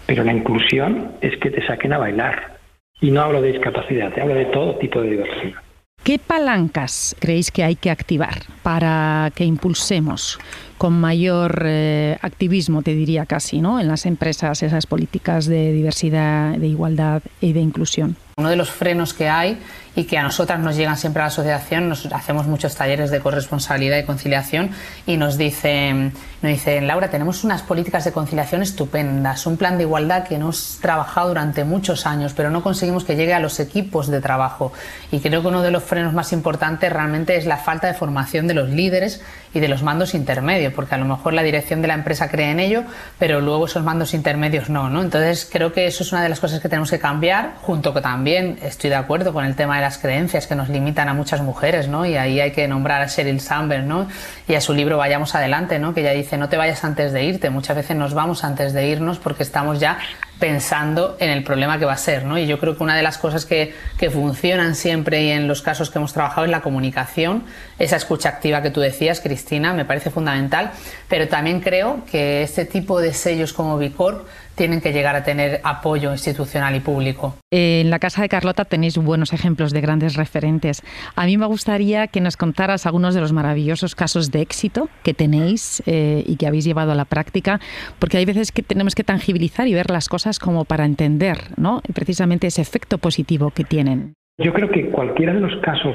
pero 0.07 0.25
la 0.25 0.33
inclusión 0.33 1.13
es 1.21 1.39
que 1.39 1.51
te 1.51 1.65
saquen 1.67 1.93
a 1.93 1.99
bailar. 1.99 2.59
Y 3.01 3.13
no 3.13 3.23
hablo 3.23 3.41
de 3.41 3.53
discapacidad, 3.53 4.13
hablo 4.19 4.35
de 4.35 4.47
todo 4.47 4.77
tipo 4.77 5.01
de 5.01 5.11
diversidad. 5.11 5.61
¿Qué 6.03 6.19
palancas 6.19 7.17
creéis 7.19 7.51
que 7.51 7.65
hay 7.65 7.77
que 7.77 7.91
activar 7.91 8.43
para 8.63 9.33
que 9.35 9.45
impulsemos 9.45 10.39
con 10.77 10.93
mayor 11.01 11.63
eh, 11.65 12.19
activismo, 12.21 12.83
te 12.83 12.95
diría 12.95 13.25
casi, 13.25 13.61
¿no? 13.61 13.81
en 13.81 13.89
las 13.89 14.05
empresas 14.05 14.63
esas 14.63 14.87
políticas 14.87 15.47
de 15.47 15.73
diversidad, 15.73 16.57
de 16.57 16.67
igualdad 16.67 17.23
y 17.41 17.55
de 17.55 17.61
inclusión? 17.61 18.17
Uno 18.37 18.51
de 18.51 18.57
los 18.57 18.71
frenos 18.71 19.15
que 19.15 19.29
hay 19.29 19.57
y 19.97 20.05
que 20.05 20.19
a 20.19 20.23
nosotras 20.23 20.59
nos 20.61 20.77
llegan 20.77 20.97
siempre 20.97 21.23
a 21.23 21.25
la 21.25 21.29
asociación, 21.29 21.89
nos 21.89 22.07
hacemos 22.07 22.47
muchos 22.47 22.75
talleres 22.75 23.11
de 23.11 23.21
corresponsabilidad 23.21 23.99
y 23.99 24.05
conciliación 24.05 24.71
y 25.07 25.17
nos 25.17 25.37
dicen, 25.37 26.13
nos 26.43 26.53
dicen, 26.53 26.87
Laura, 26.87 27.11
tenemos 27.11 27.45
unas 27.45 27.63
políticas 27.63 28.05
de 28.05 28.13
conciliación 28.13 28.63
estupendas, 28.63 29.47
un 29.47 29.57
plan 29.57 29.77
de 29.77 29.85
igualdad 29.85 30.25
que 30.25 30.37
hemos 30.37 30.79
trabajado 30.81 31.29
durante 31.29 31.65
muchos 31.65 32.07
años, 32.07 32.33
pero 32.35 32.51
no 32.51 32.63
conseguimos 32.63 33.05
que 33.05 33.17
llegue 33.17 33.35
a 33.35 33.41
los 33.41 33.61
equipos 33.61 34.09
de 34.09 34.21
trabajo. 34.21 34.73
Y 35.11 35.21
creo 35.21 35.43
que 35.43 35.49
uno 35.49 35.63
de 35.63 35.71
los 35.71 35.85
frenos 35.85 36.13
más 36.13 36.33
importantes 36.33 36.93
realmente 36.93 37.37
es 37.37 37.47
la 37.47 37.59
falta 37.59 37.87
de 37.87 37.95
formación 37.95 38.47
de 38.47 38.55
los 38.55 38.69
líderes 38.69 39.23
y 39.53 39.61
de 39.61 39.69
los 39.69 39.83
mandos 39.83 40.15
intermedios, 40.15 40.73
porque 40.73 40.97
a 40.97 40.99
lo 40.99 41.05
mejor 41.05 41.33
la 41.33 41.43
dirección 41.43 41.83
de 41.83 41.89
la 41.89 41.95
empresa 41.95 42.29
cree 42.29 42.51
en 42.51 42.59
ello, 42.59 42.83
pero 43.19 43.41
luego 43.41 43.67
esos 43.67 43.85
mandos 43.85 44.15
intermedios 44.15 44.69
no, 44.69 44.91
¿no? 44.91 45.03
Entonces 45.03 45.49
creo 45.51 45.73
que 45.73 45.87
eso 45.87 46.03
es 46.03 46.13
una 46.13 46.23
de 46.23 46.29
las 46.29 46.41
cosas 46.41 46.61
que 46.61 46.69
tenemos 46.69 46.91
que 46.91 46.99
cambiar, 46.99 47.55
junto 47.63 47.93
también 47.93 48.15
también 48.15 48.59
estoy 48.63 48.89
de 48.89 48.97
acuerdo 48.97 49.33
con 49.35 49.45
el 49.45 49.55
tema 49.55 49.77
de 49.77 49.83
las 49.85 49.99
creencias 49.99 50.47
que 50.47 50.55
nos 50.55 50.71
limitan 50.71 51.11
a 51.11 51.15
muchas 51.15 51.43
mujeres, 51.43 51.89
¿no? 51.89 52.07
Y 52.07 52.17
ahí 52.17 52.41
hay 52.41 52.53
que 52.53 52.67
nombrar 52.67 53.03
a 53.03 53.07
Sheryl 53.07 53.39
Sandberg, 53.39 53.85
¿no? 53.85 54.09
Y 54.49 54.55
a 54.55 54.63
su 54.63 54.73
libro 54.73 54.97
Vayamos 54.97 55.35
Adelante, 55.35 55.79
¿no? 55.79 55.93
Que 55.93 56.01
ella 56.01 56.13
dice, 56.13 56.39
no 56.39 56.49
te 56.49 56.57
vayas 56.57 56.85
antes 56.85 57.13
de 57.13 57.23
irte. 57.23 57.51
Muchas 57.51 57.77
veces 57.77 57.95
nos 57.95 58.15
vamos 58.15 58.45
antes 58.45 58.73
de 58.73 58.89
irnos 58.89 59.19
porque 59.19 59.43
estamos 59.43 59.81
ya 59.81 59.99
pensando 60.39 61.17
en 61.21 61.31
el 61.31 61.45
problema 61.45 61.79
que 61.79 61.85
va 61.85 61.93
a 61.93 61.99
ser, 61.99 62.25
¿no? 62.25 62.39
Y 62.39 62.47
yo 62.47 62.59
creo 62.59 62.77
que 62.77 62.83
una 62.83 62.97
de 62.97 63.03
las 63.03 63.19
cosas 63.19 63.45
que, 63.45 63.75
que 63.99 64.11
funcionan 64.11 64.75
siempre 64.75 65.23
y 65.23 65.31
en 65.31 65.47
los 65.47 65.61
casos 65.61 65.91
que 65.91 65.99
hemos 65.99 66.15
trabajado 66.15 66.47
es 66.47 66.51
la 66.51 66.63
comunicación, 66.63 67.45
esa 67.79 67.97
escucha 67.97 68.31
activa 68.31 68.63
que 68.63 68.71
tú 68.71 68.81
decías, 68.81 69.21
Cristina, 69.21 69.75
me 69.75 69.85
parece 69.85 70.11
fundamental, 70.11 70.71
pero 71.09 71.29
también 71.29 71.61
creo 71.61 72.05
que 72.11 72.43
este 72.43 72.65
tipo 72.65 73.01
de 73.01 73.13
sellos 73.13 73.53
como 73.53 73.77
Bicorp 73.79 74.27
tienen 74.55 74.81
que 74.81 74.93
llegar 74.93 75.17
a 75.17 75.25
tener 75.25 75.61
apoyo 75.65 76.13
institucional 76.13 76.75
y 76.75 76.81
público. 76.81 77.37
En 77.51 77.91
la 77.91 77.99
Casa 77.99 78.23
de 78.23 78.29
Carlota 78.29 78.65
tenéis 78.65 78.97
buenos 78.99 79.33
ejemplos 79.33 79.73
de 79.73 79.81
grandes 79.81 80.17
referentes. 80.17 80.83
A 81.17 81.27
mí 81.27 81.37
me 81.37 81.47
gustaría 81.47 82.07
que 82.07 82.21
nos 82.21 82.37
contaras 82.37 82.87
algunos 82.87 83.15
de 83.15 83.21
los 83.21 83.33
maravillosos 83.33 83.95
casos 83.95 84.31
de 84.31 84.41
éxito 84.41 84.89
que 85.03 85.15
tenéis 85.15 85.83
eh, 85.87 86.23
y 86.27 86.37
que 86.37 86.47
habéis 86.47 86.65
llevado 86.65 86.93
a 86.93 86.95
la 86.95 87.05
práctica, 87.05 87.61
porque 87.99 88.19
hay 88.19 88.25
veces 88.25 88.53
que 88.53 88.63
tenemos 88.63 88.95
que 88.95 89.05
tangibilizar 89.05 89.67
y 89.69 89.75
ver 89.75 89.91
las 89.91 90.09
cosas 90.09 90.39
como 90.39 90.65
para 90.65 90.85
entender 90.85 91.39
¿no? 91.57 91.83
precisamente 91.95 92.47
ese 92.47 92.63
efecto 92.63 92.99
positivo 92.99 93.51
que 93.51 93.65
tienen. 93.65 94.15
Yo 94.39 94.53
creo 94.53 94.71
que 94.71 94.91
cualquiera 94.91 95.33
de 95.33 95.41
los 95.41 95.57
casos 95.63 95.95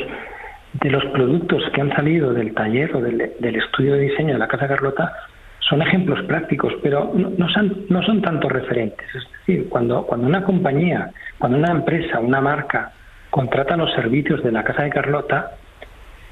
de 0.73 0.89
los 0.89 1.03
productos 1.05 1.63
que 1.73 1.81
han 1.81 1.89
salido 1.95 2.31
del 2.33 2.53
taller 2.53 2.95
o 2.95 3.01
del, 3.01 3.33
del 3.39 3.55
estudio 3.55 3.93
de 3.93 4.01
diseño 4.01 4.33
de 4.33 4.39
la 4.39 4.47
Casa 4.47 4.67
Carlota 4.67 5.13
son 5.69 5.81
ejemplos 5.83 6.21
prácticos, 6.25 6.73
pero 6.81 7.11
no, 7.13 7.49
son, 7.49 7.85
no 7.89 8.01
son 8.01 8.21
tanto 8.21 8.49
referentes. 8.49 9.07
Es 9.13 9.23
decir, 9.45 9.69
cuando, 9.69 10.03
cuando 10.03 10.27
una 10.27 10.43
compañía, 10.43 11.11
cuando 11.37 11.59
una 11.59 11.71
empresa, 11.71 12.19
una 12.19 12.41
marca 12.41 12.91
contrata 13.29 13.77
los 13.77 13.93
servicios 13.93 14.43
de 14.43 14.51
la 14.51 14.63
Casa 14.63 14.83
de 14.83 14.89
Carlota, 14.89 15.51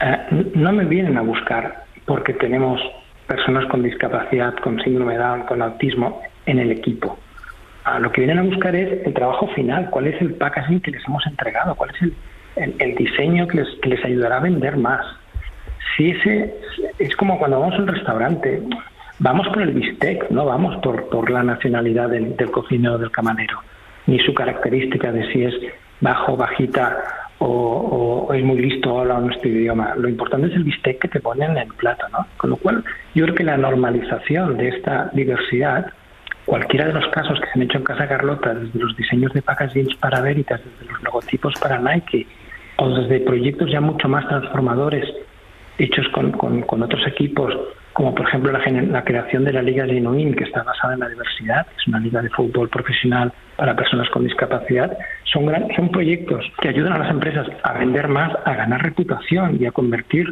eh, 0.02 0.52
no 0.56 0.74
me 0.74 0.86
vienen 0.86 1.18
a 1.18 1.22
buscar 1.22 1.84
porque 2.06 2.34
tenemos 2.34 2.82
personas 3.28 3.66
con 3.66 3.84
discapacidad, 3.84 4.56
con 4.56 4.82
síndrome 4.82 5.14
de 5.14 5.20
Down, 5.20 5.44
con 5.44 5.62
autismo 5.62 6.22
en 6.46 6.60
el 6.60 6.72
equipo. 6.72 7.20
Ah, 7.84 8.00
lo 8.00 8.12
que 8.12 8.22
vienen 8.22 8.40
a 8.40 8.44
buscar 8.44 8.76
es 8.76 9.06
el 9.06 9.14
trabajo 9.14 9.48
final, 9.50 9.90
cuál 9.92 10.08
es 10.08 10.20
el 10.22 10.34
packaging 10.34 10.82
que 10.82 10.92
les 10.92 11.06
hemos 11.06 11.26
entregado, 11.28 11.76
cuál 11.76 11.92
es 11.92 12.02
el, 12.02 12.76
el, 12.80 12.96
diseño 12.96 13.48
que 13.48 13.58
les, 13.58 13.68
que 13.82 13.90
les 13.90 14.04
ayudará 14.04 14.38
a 14.38 14.42
vender 14.42 14.78
más. 14.78 15.06
Si 15.96 16.12
ese 16.12 16.56
es 16.98 17.16
como 17.16 17.38
cuando 17.38 17.60
vamos 17.60 17.76
a 17.76 17.82
un 17.82 17.88
restaurante, 17.88 18.62
vamos 19.20 19.48
por 19.48 19.62
el 19.62 19.72
bistec, 19.72 20.30
no 20.30 20.46
vamos 20.46 20.76
por, 20.82 21.10
por 21.10 21.30
la 21.30 21.44
nacionalidad 21.44 22.10
del, 22.10 22.36
cocinero 22.52 22.98
del 22.98 23.12
camarero, 23.12 23.60
ni 24.06 24.20
su 24.20 24.34
característica 24.34 25.12
de 25.12 25.32
si 25.32 25.44
es 25.44 25.54
bajo, 26.02 26.38
bajita 26.38 26.98
o, 27.40 28.32
es 28.34 28.44
muy 28.44 28.60
listo 28.60 28.94
o 28.94 29.00
habla 29.02 29.20
nuestro 29.20 29.50
idioma. 29.50 29.94
Lo 29.96 30.10
importante 30.10 30.48
es 30.48 30.54
el 30.54 30.64
bistec 30.64 31.00
que 31.00 31.08
te 31.08 31.20
ponen 31.20 31.52
en 31.52 31.58
el 31.58 31.74
plato, 31.74 32.08
¿no? 32.10 32.28
Con 32.38 32.52
lo 32.52 32.58
cual, 32.58 32.84
yo 33.14 33.24
creo 33.26 33.36
que 33.36 33.44
la 33.44 33.58
normalización 33.58 34.58
de 34.58 34.70
esta 34.70 35.10
diversidad, 35.14 35.88
cualquiera 36.46 36.88
de 36.88 36.94
los 36.94 37.08
casos 37.10 37.40
que 37.40 37.46
se 37.48 37.52
han 37.56 37.62
hecho 37.64 37.78
en 37.78 37.84
Casa 37.84 38.08
Carlota, 38.08 38.54
desde 38.54 38.80
los 38.80 38.96
diseños 38.96 39.34
de 39.34 39.42
packaging 39.42 39.88
para 40.00 40.22
Veritas, 40.22 40.62
desde 40.64 40.92
los 40.92 41.02
logotipos 41.04 41.54
para 41.60 41.80
Nike, 41.80 42.28
o 42.78 42.90
desde 42.90 43.20
proyectos 43.22 43.72
ya 43.72 43.82
mucho 43.82 44.08
más 44.08 44.28
transformadores 44.28 45.06
hechos 45.80 46.08
con, 46.10 46.32
con 46.32 46.84
otros 46.84 47.06
equipos 47.08 47.56
como 47.98 48.14
por 48.14 48.28
ejemplo 48.28 48.52
la, 48.52 49.04
creación 49.04 49.44
de 49.44 49.52
la 49.52 49.64
Liga 49.64 49.84
Genuine, 49.88 50.36
que 50.36 50.44
está 50.44 50.62
basada 50.62 50.94
en 50.94 51.00
la 51.00 51.10
diversidad, 51.10 51.66
es 51.76 51.88
una 51.88 52.00
liga 52.00 52.22
de 52.22 52.30
fútbol 52.30 52.70
profesional 52.70 53.34
para 53.56 53.76
personas 53.76 54.08
con 54.12 54.24
discapacidad, 54.24 54.96
son, 55.24 55.52
son 55.76 55.90
proyectos 55.90 56.46
que 56.62 56.70
ayudan 56.70 56.94
a 56.94 57.00
las 57.00 57.10
empresas 57.10 57.48
a 57.64 57.74
vender 57.74 58.08
más, 58.08 58.32
a 58.46 58.54
ganar 58.54 58.84
reputación 58.84 59.58
y 59.60 59.66
a 59.66 59.72
convertir 59.72 60.32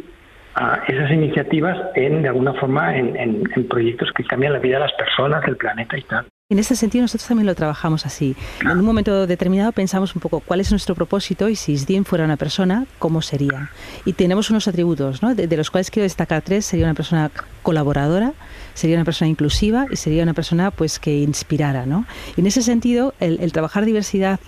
esas 0.88 1.10
iniciativas 1.10 1.76
en, 1.94 2.22
de 2.22 2.28
alguna 2.28 2.54
forma, 2.54 2.96
en, 2.96 3.16
en 3.16 3.68
proyectos 3.68 4.10
que 4.16 4.24
cambian 4.24 4.52
la 4.52 4.58
vida 4.58 4.74
de 4.74 4.84
las 4.84 4.92
personas, 4.94 5.44
del 5.44 5.56
planeta 5.56 5.98
y 5.98 6.02
tal. 6.02 6.26
En 6.48 6.60
este 6.60 6.76
sentido, 6.76 7.02
nosotros 7.02 7.26
también 7.26 7.46
lo 7.46 7.56
trabajamos 7.56 8.06
así. 8.06 8.36
En 8.60 8.78
un 8.78 8.84
momento 8.84 9.26
determinado 9.26 9.72
pensamos 9.72 10.14
un 10.14 10.20
poco 10.20 10.38
cuál 10.38 10.60
es 10.60 10.70
nuestro 10.70 10.94
propósito 10.94 11.48
y 11.48 11.56
si 11.56 11.72
Isdien 11.72 12.04
fuera 12.04 12.24
una 12.24 12.36
persona, 12.36 12.86
¿cómo 13.00 13.20
sería? 13.20 13.72
Y 14.04 14.12
tenemos 14.12 14.48
unos 14.48 14.68
atributos, 14.68 15.24
¿no? 15.24 15.34
de, 15.34 15.56
los 15.56 15.72
cuales 15.72 15.90
quiero 15.90 16.04
destacar 16.04 16.42
tres. 16.42 16.64
Sería 16.64 16.84
una 16.86 16.94
persona 16.94 17.32
colaboradora, 17.64 18.32
sería 18.74 18.94
una 18.94 19.04
persona 19.04 19.28
inclusiva 19.28 19.86
y 19.90 19.96
sería 19.96 20.22
una 20.22 20.34
persona 20.34 20.70
pues 20.70 21.00
que 21.00 21.16
inspirara. 21.16 21.84
¿no? 21.84 22.06
Y 22.36 22.42
en 22.42 22.46
ese 22.46 22.62
sentido, 22.62 23.12
el, 23.18 23.40
el 23.40 23.50
trabajar 23.50 23.84
diversidad 23.84 24.38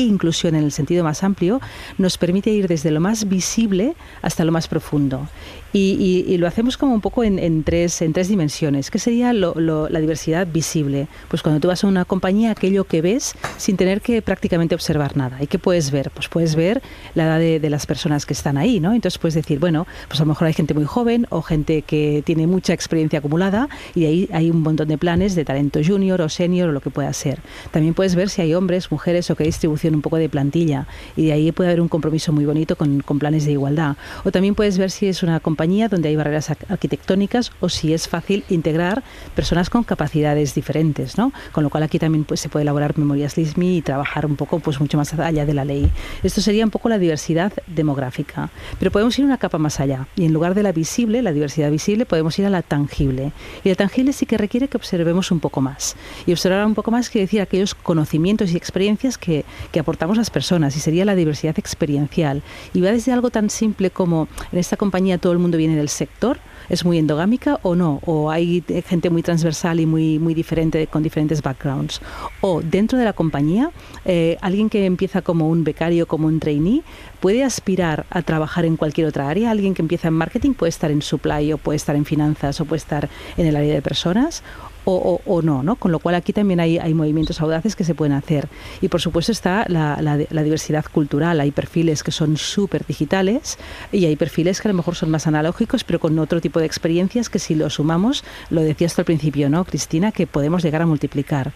e 0.00 0.04
inclusión 0.04 0.54
en 0.54 0.64
el 0.64 0.72
sentido 0.72 1.04
más 1.04 1.22
amplio 1.22 1.60
nos 1.98 2.18
permite 2.18 2.50
ir 2.50 2.68
desde 2.68 2.90
lo 2.90 3.00
más 3.00 3.28
visible 3.28 3.94
hasta 4.22 4.44
lo 4.44 4.52
más 4.52 4.68
profundo. 4.68 5.28
Y, 5.74 6.36
lo 6.36 6.46
hacemos 6.46 6.76
como 6.76 6.92
un 6.94 7.00
poco 7.00 7.24
en, 7.24 7.62
tres, 7.64 8.02
en 8.02 8.12
tres 8.12 8.28
dimensiones. 8.28 8.90
¿Qué 8.90 8.98
sería 8.98 9.32
la 9.32 10.00
diversidad 10.00 10.46
visible? 10.46 11.08
Pues 11.28 11.42
cuando 11.42 11.60
tú 11.60 11.68
vas 11.68 11.82
a 11.84 11.86
una 11.86 12.04
compañía, 12.04 12.50
aquello 12.50 12.84
que 12.84 13.00
ves 13.00 13.34
sin 13.56 13.76
tener 13.76 14.00
que 14.00 14.20
prácticamente 14.20 14.74
observar 14.74 15.16
nada. 15.16 15.38
¿Y 15.40 15.46
qué 15.46 15.58
puedes 15.58 15.90
ver? 15.90 16.10
Pues 16.10 16.28
puedes 16.28 16.56
ver 16.56 16.82
la 17.14 17.24
edad 17.24 17.38
de, 17.38 17.70
las 17.70 17.86
personas 17.86 18.26
que 18.26 18.34
están 18.34 18.58
ahí, 18.58 18.80
¿no? 18.80 18.92
Entonces 18.92 19.18
puedes 19.18 19.34
decir, 19.34 19.58
bueno, 19.58 19.86
pues 20.08 20.20
a 20.20 20.24
lo 20.24 20.28
mejor 20.28 20.48
hay 20.48 20.52
gente 20.52 20.74
muy 20.74 20.84
joven 20.84 21.26
o 21.30 21.40
gente 21.40 21.82
que 21.82 22.22
tiene 22.26 22.46
mucha 22.46 22.74
experiencia 22.74 23.20
acumulada 23.20 23.68
y 23.94 24.04
ahí 24.04 24.28
hay 24.32 24.50
un 24.50 24.60
montón 24.60 24.88
de 24.88 24.98
planes 24.98 25.34
de 25.34 25.44
talento 25.46 25.80
junior 25.82 26.20
o 26.20 26.28
senior 26.28 26.68
o 26.68 26.72
lo 26.72 26.80
que 26.80 26.90
pueda 26.90 27.12
ser. 27.14 27.40
También 27.70 27.94
puedes 27.94 28.14
ver 28.14 28.28
si 28.28 28.42
hay 28.42 28.52
hombres, 28.52 28.90
mujeres 28.90 29.30
o 29.30 29.36
qué 29.36 29.44
distribución 29.44 29.81
un 29.90 30.02
poco 30.02 30.16
de 30.16 30.28
plantilla 30.28 30.86
y 31.16 31.26
de 31.26 31.32
ahí 31.32 31.52
puede 31.52 31.70
haber 31.70 31.80
un 31.80 31.88
compromiso 31.88 32.32
muy 32.32 32.44
bonito 32.44 32.76
con, 32.76 33.02
planes 33.18 33.44
de 33.44 33.52
igualdad. 33.52 33.96
O 34.24 34.30
también 34.32 34.54
puedes 34.54 34.78
ver 34.78 34.90
si 34.90 35.06
es 35.06 35.22
una 35.22 35.38
compañía 35.40 35.88
donde 35.88 36.08
hay 36.08 36.16
barreras 36.16 36.50
arquitectónicas 36.50 37.52
o 37.60 37.68
si 37.68 37.92
es 37.92 38.08
fácil 38.08 38.44
integrar 38.48 39.02
personas 39.34 39.68
con 39.68 39.84
capacidades 39.84 40.54
diferentes, 40.54 41.18
¿no? 41.18 41.32
Con 41.52 41.62
lo 41.62 41.70
cual 41.70 41.82
aquí 41.82 41.98
también 41.98 42.24
pues, 42.24 42.40
se 42.40 42.48
puede 42.48 42.62
elaborar 42.62 42.96
memorias 42.98 43.36
LISMI 43.36 43.78
y 43.78 43.82
trabajar 43.82 44.26
un 44.26 44.36
poco 44.36 44.60
pues 44.60 44.80
mucho 44.80 44.96
más 44.96 45.12
allá 45.14 45.44
de 45.44 45.54
la 45.54 45.64
ley. 45.64 45.90
Esto 46.22 46.40
sería 46.40 46.64
un 46.64 46.70
poco 46.70 46.88
la 46.88 46.98
diversidad 46.98 47.52
demográfica, 47.66 48.50
pero 48.78 48.90
podemos 48.90 49.18
ir 49.18 49.24
una 49.24 49.38
capa 49.38 49.58
más 49.58 49.80
allá 49.80 50.06
y 50.16 50.24
en 50.24 50.32
lugar 50.32 50.54
de 50.54 50.62
la 50.62 50.72
visible, 50.72 51.22
la 51.22 51.32
diversidad 51.32 51.70
visible, 51.70 52.06
podemos 52.06 52.38
ir 52.38 52.46
a 52.46 52.50
la 52.50 52.62
tangible. 52.62 53.32
Y 53.64 53.68
la 53.68 53.74
tangible 53.74 54.12
sí 54.12 54.26
que 54.26 54.38
requiere 54.38 54.68
que 54.68 54.76
observemos 54.76 55.30
un 55.30 55.40
poco 55.40 55.60
más. 55.60 55.96
Y 56.26 56.32
observar 56.32 56.64
un 56.66 56.74
poco 56.74 56.90
más 56.90 57.10
quiere 57.10 57.26
decir 57.26 57.40
aquellos 57.40 57.74
conocimientos 57.74 58.52
y 58.52 58.56
experiencias 58.56 59.18
que, 59.18 59.44
que 59.70 59.80
aportamos 59.80 60.16
las 60.16 60.30
personas 60.30 60.76
y 60.76 60.80
sería 60.80 61.04
la 61.04 61.14
diversidad 61.14 61.58
experiencial. 61.58 62.42
Y 62.74 62.80
va 62.80 62.90
desde 62.92 63.12
algo 63.12 63.30
tan 63.30 63.50
simple 63.50 63.90
como 63.90 64.28
en 64.50 64.58
esta 64.58 64.76
compañía 64.76 65.18
todo 65.18 65.32
el 65.32 65.38
mundo 65.38 65.58
viene 65.58 65.76
del 65.76 65.88
sector? 65.88 66.38
¿Es 66.68 66.84
muy 66.84 66.98
endogámica 66.98 67.58
o 67.62 67.74
no? 67.74 68.00
¿O 68.06 68.30
hay 68.30 68.64
gente 68.86 69.10
muy 69.10 69.22
transversal 69.22 69.80
y 69.80 69.86
muy, 69.86 70.18
muy 70.18 70.32
diferente 70.32 70.86
con 70.86 71.02
diferentes 71.02 71.42
backgrounds? 71.42 72.00
¿O 72.40 72.62
dentro 72.62 72.98
de 72.98 73.04
la 73.04 73.12
compañía, 73.12 73.70
eh, 74.04 74.38
alguien 74.40 74.70
que 74.70 74.86
empieza 74.86 75.22
como 75.22 75.48
un 75.48 75.64
becario, 75.64 76.06
como 76.06 76.28
un 76.28 76.40
trainee, 76.40 76.82
puede 77.20 77.44
aspirar 77.44 78.06
a 78.10 78.22
trabajar 78.22 78.64
en 78.64 78.76
cualquier 78.76 79.06
otra 79.06 79.28
área? 79.28 79.50
¿Alguien 79.50 79.74
que 79.74 79.82
empieza 79.82 80.08
en 80.08 80.14
marketing 80.14 80.54
puede 80.54 80.70
estar 80.70 80.90
en 80.90 81.02
supply 81.02 81.52
o 81.52 81.58
puede 81.58 81.76
estar 81.76 81.96
en 81.96 82.04
finanzas 82.04 82.60
o 82.60 82.64
puede 82.64 82.78
estar 82.78 83.08
en 83.36 83.46
el 83.46 83.56
área 83.56 83.74
de 83.74 83.82
personas? 83.82 84.42
O, 84.84 85.42
no, 85.42 85.62
no, 85.62 85.76
Con 85.76 85.92
lo 85.92 85.98
cual 85.98 86.14
aquí 86.14 86.32
también 86.32 86.60
hay, 86.60 86.78
hay, 86.78 86.94
movimientos 86.94 87.40
audaces 87.40 87.76
que 87.76 87.84
se 87.84 87.94
pueden 87.94 88.12
hacer. 88.12 88.48
Y 88.80 88.88
por 88.88 89.00
supuesto 89.00 89.32
está 89.32 89.64
la, 89.68 90.00
la, 90.00 90.42
diversidad 90.42 90.84
cultural. 90.92 91.40
Hay 91.40 91.50
perfiles 91.50 92.02
que 92.02 92.10
son 92.10 92.36
súper 92.36 92.84
digitales 92.86 93.58
y 93.92 94.06
hay 94.06 94.16
perfiles 94.16 94.60
que 94.60 94.68
a 94.68 94.72
lo 94.72 94.76
mejor 94.76 94.94
son 94.94 95.10
más 95.10 95.26
analógicos, 95.26 95.84
pero 95.84 96.00
con 96.00 96.18
otro 96.18 96.40
tipo 96.40 96.60
de 96.60 96.66
experiencias 96.66 97.28
que 97.28 97.38
si 97.38 97.54
lo 97.54 97.70
sumamos, 97.70 98.24
lo 98.50 98.60
decías 98.62 98.98
al 98.98 99.04
principio, 99.04 99.48
¿no, 99.48 99.64
Cristina? 99.64 100.12
Que 100.12 100.26
podemos 100.26 100.62
llegar 100.62 100.82
a 100.82 100.86
multiplicar. 100.86 101.52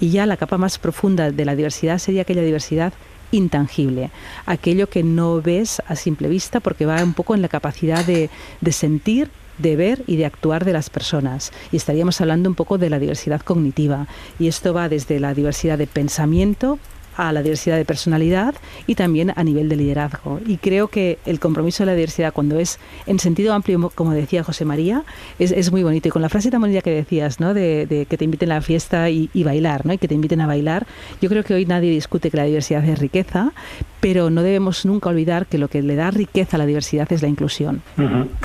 Y 0.00 0.10
ya 0.10 0.26
la 0.26 0.36
capa 0.36 0.58
más 0.58 0.78
profunda 0.78 1.30
de 1.30 1.44
la 1.44 1.56
diversidad 1.56 1.98
sería 1.98 2.22
aquella 2.22 2.42
diversidad 2.42 2.92
intangible, 3.30 4.10
aquello 4.46 4.88
que 4.88 5.02
no 5.02 5.42
ves 5.42 5.82
a 5.86 5.96
simple 5.96 6.28
vista 6.28 6.60
porque 6.60 6.86
va 6.86 7.02
un 7.02 7.12
poco 7.12 7.34
en 7.34 7.42
la 7.42 7.48
capacidad 7.48 8.04
de, 8.04 8.30
de 8.60 8.72
sentir 8.72 9.30
de 9.58 9.76
ver 9.76 10.02
y 10.06 10.16
de 10.16 10.26
actuar 10.26 10.64
de 10.64 10.72
las 10.72 10.90
personas. 10.90 11.52
Y 11.72 11.76
estaríamos 11.76 12.20
hablando 12.20 12.48
un 12.48 12.54
poco 12.54 12.78
de 12.78 12.90
la 12.90 12.98
diversidad 12.98 13.40
cognitiva. 13.40 14.06
Y 14.38 14.48
esto 14.48 14.72
va 14.72 14.88
desde 14.88 15.20
la 15.20 15.34
diversidad 15.34 15.78
de 15.78 15.86
pensamiento 15.86 16.78
a 17.18 17.32
la 17.32 17.42
diversidad 17.42 17.76
de 17.76 17.84
personalidad 17.84 18.54
y 18.86 18.94
también 18.94 19.32
a 19.34 19.44
nivel 19.44 19.68
de 19.68 19.76
liderazgo. 19.76 20.40
Y 20.46 20.56
creo 20.56 20.86
que 20.88 21.18
el 21.26 21.40
compromiso 21.40 21.82
de 21.82 21.86
la 21.88 21.94
diversidad, 21.94 22.32
cuando 22.32 22.58
es 22.58 22.78
en 23.06 23.18
sentido 23.18 23.52
amplio, 23.52 23.90
como 23.94 24.12
decía 24.12 24.44
José 24.44 24.64
María, 24.64 25.02
es, 25.38 25.50
es 25.50 25.72
muy 25.72 25.82
bonito. 25.82 26.08
Y 26.08 26.10
con 26.12 26.22
la 26.22 26.28
frase 26.28 26.50
tan 26.50 26.60
bonita 26.60 26.80
que 26.80 26.92
decías, 26.92 27.40
¿no? 27.40 27.54
de, 27.54 28.06
que 28.08 28.16
te 28.16 28.24
inviten 28.24 28.52
a 28.52 28.56
la 28.56 28.60
fiesta 28.62 29.10
y, 29.10 29.28
bailar, 29.42 29.84
¿no? 29.84 29.92
y 29.92 29.98
que 29.98 30.06
te 30.06 30.14
inviten 30.14 30.40
a 30.40 30.46
bailar, 30.46 30.86
yo 31.20 31.28
creo 31.28 31.42
que 31.42 31.54
hoy 31.54 31.66
nadie 31.66 31.90
discute 31.90 32.30
que 32.30 32.36
la 32.36 32.44
diversidad 32.44 32.84
es 32.84 32.98
riqueza, 32.98 33.52
pero 34.00 34.30
no 34.30 34.42
debemos 34.42 34.86
nunca 34.86 35.08
olvidar 35.08 35.46
que 35.46 35.58
lo 35.58 35.66
que 35.68 35.82
le 35.82 35.96
da 35.96 36.12
riqueza 36.12 36.56
a 36.56 36.58
la 36.58 36.66
diversidad 36.66 37.12
es 37.12 37.20
la 37.22 37.28
inclusión. 37.28 37.82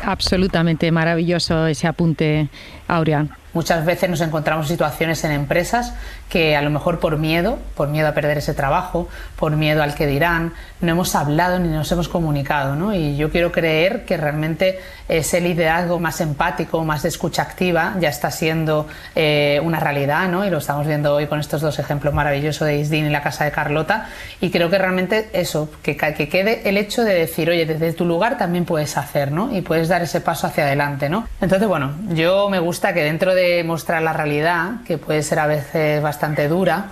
Absolutamente 0.01 0.91
maravilloso 0.91 1.67
ese 1.67 1.85
apunte, 1.85 2.49
Aurea. 2.87 3.25
Muchas 3.53 3.85
veces 3.85 4.09
nos 4.09 4.21
encontramos 4.21 4.67
situaciones 4.67 5.23
en 5.23 5.31
empresas 5.31 5.93
que 6.27 6.57
a 6.57 6.63
lo 6.63 6.71
mejor 6.71 6.99
por 6.99 7.19
miedo, 7.19 7.59
por 7.75 7.87
miedo 7.87 8.07
a 8.07 8.13
perder 8.13 8.39
ese 8.39 8.55
trabajo, 8.55 9.07
por 9.35 9.55
miedo 9.55 9.83
al 9.83 9.93
que 9.93 10.07
dirán, 10.07 10.53
no 10.81 10.91
hemos 10.91 11.13
hablado 11.13 11.59
ni 11.59 11.67
nos 11.67 11.91
hemos 11.91 12.09
comunicado. 12.09 12.75
¿no? 12.75 12.95
Y 12.95 13.15
yo 13.15 13.29
quiero 13.29 13.51
creer 13.51 14.05
que 14.05 14.17
realmente 14.17 14.79
ese 15.07 15.39
liderazgo 15.39 15.99
más 15.99 16.19
empático, 16.19 16.83
más 16.83 17.03
de 17.03 17.09
escucha 17.09 17.43
activa, 17.43 17.93
ya 17.99 18.09
está 18.09 18.31
siendo 18.31 18.87
eh, 19.13 19.61
una 19.63 19.79
realidad 19.79 20.27
¿no? 20.29 20.43
y 20.43 20.49
lo 20.49 20.57
estamos 20.57 20.87
viendo 20.87 21.13
hoy 21.13 21.27
con 21.27 21.39
estos 21.39 21.61
dos 21.61 21.77
ejemplos 21.77 22.11
maravillosos 22.11 22.67
de 22.67 22.77
Isdin 22.79 23.05
y 23.05 23.09
la 23.11 23.21
casa 23.21 23.45
de 23.45 23.51
Carlota. 23.51 24.07
Y 24.41 24.49
creo 24.49 24.71
que 24.71 24.79
realmente 24.79 25.29
eso, 25.33 25.69
que, 25.83 25.95
que 25.95 26.27
quede 26.27 26.67
el 26.67 26.77
hecho 26.77 27.03
de 27.03 27.13
decir, 27.13 27.51
oye, 27.51 27.67
desde 27.67 27.93
tu 27.93 28.05
lugar 28.05 28.39
también 28.39 28.65
puedes 28.65 28.97
hacer 28.97 29.31
¿no? 29.31 29.55
y 29.55 29.61
puedes 29.61 29.89
dar 29.89 30.01
ese 30.01 30.21
paso 30.21 30.47
hacia 30.47 30.63
adelante. 30.63 31.07
¿no? 31.07 31.27
Entonces, 31.39 31.67
bueno, 31.67 31.93
yo 32.09 32.49
me 32.49 32.57
gusta 32.57 32.72
que 32.79 33.03
dentro 33.03 33.33
de 33.33 33.63
mostrar 33.63 34.01
la 34.01 34.13
realidad, 34.13 34.81
que 34.85 34.97
puede 34.97 35.23
ser 35.23 35.39
a 35.39 35.47
veces 35.47 36.01
bastante 36.01 36.47
dura, 36.47 36.87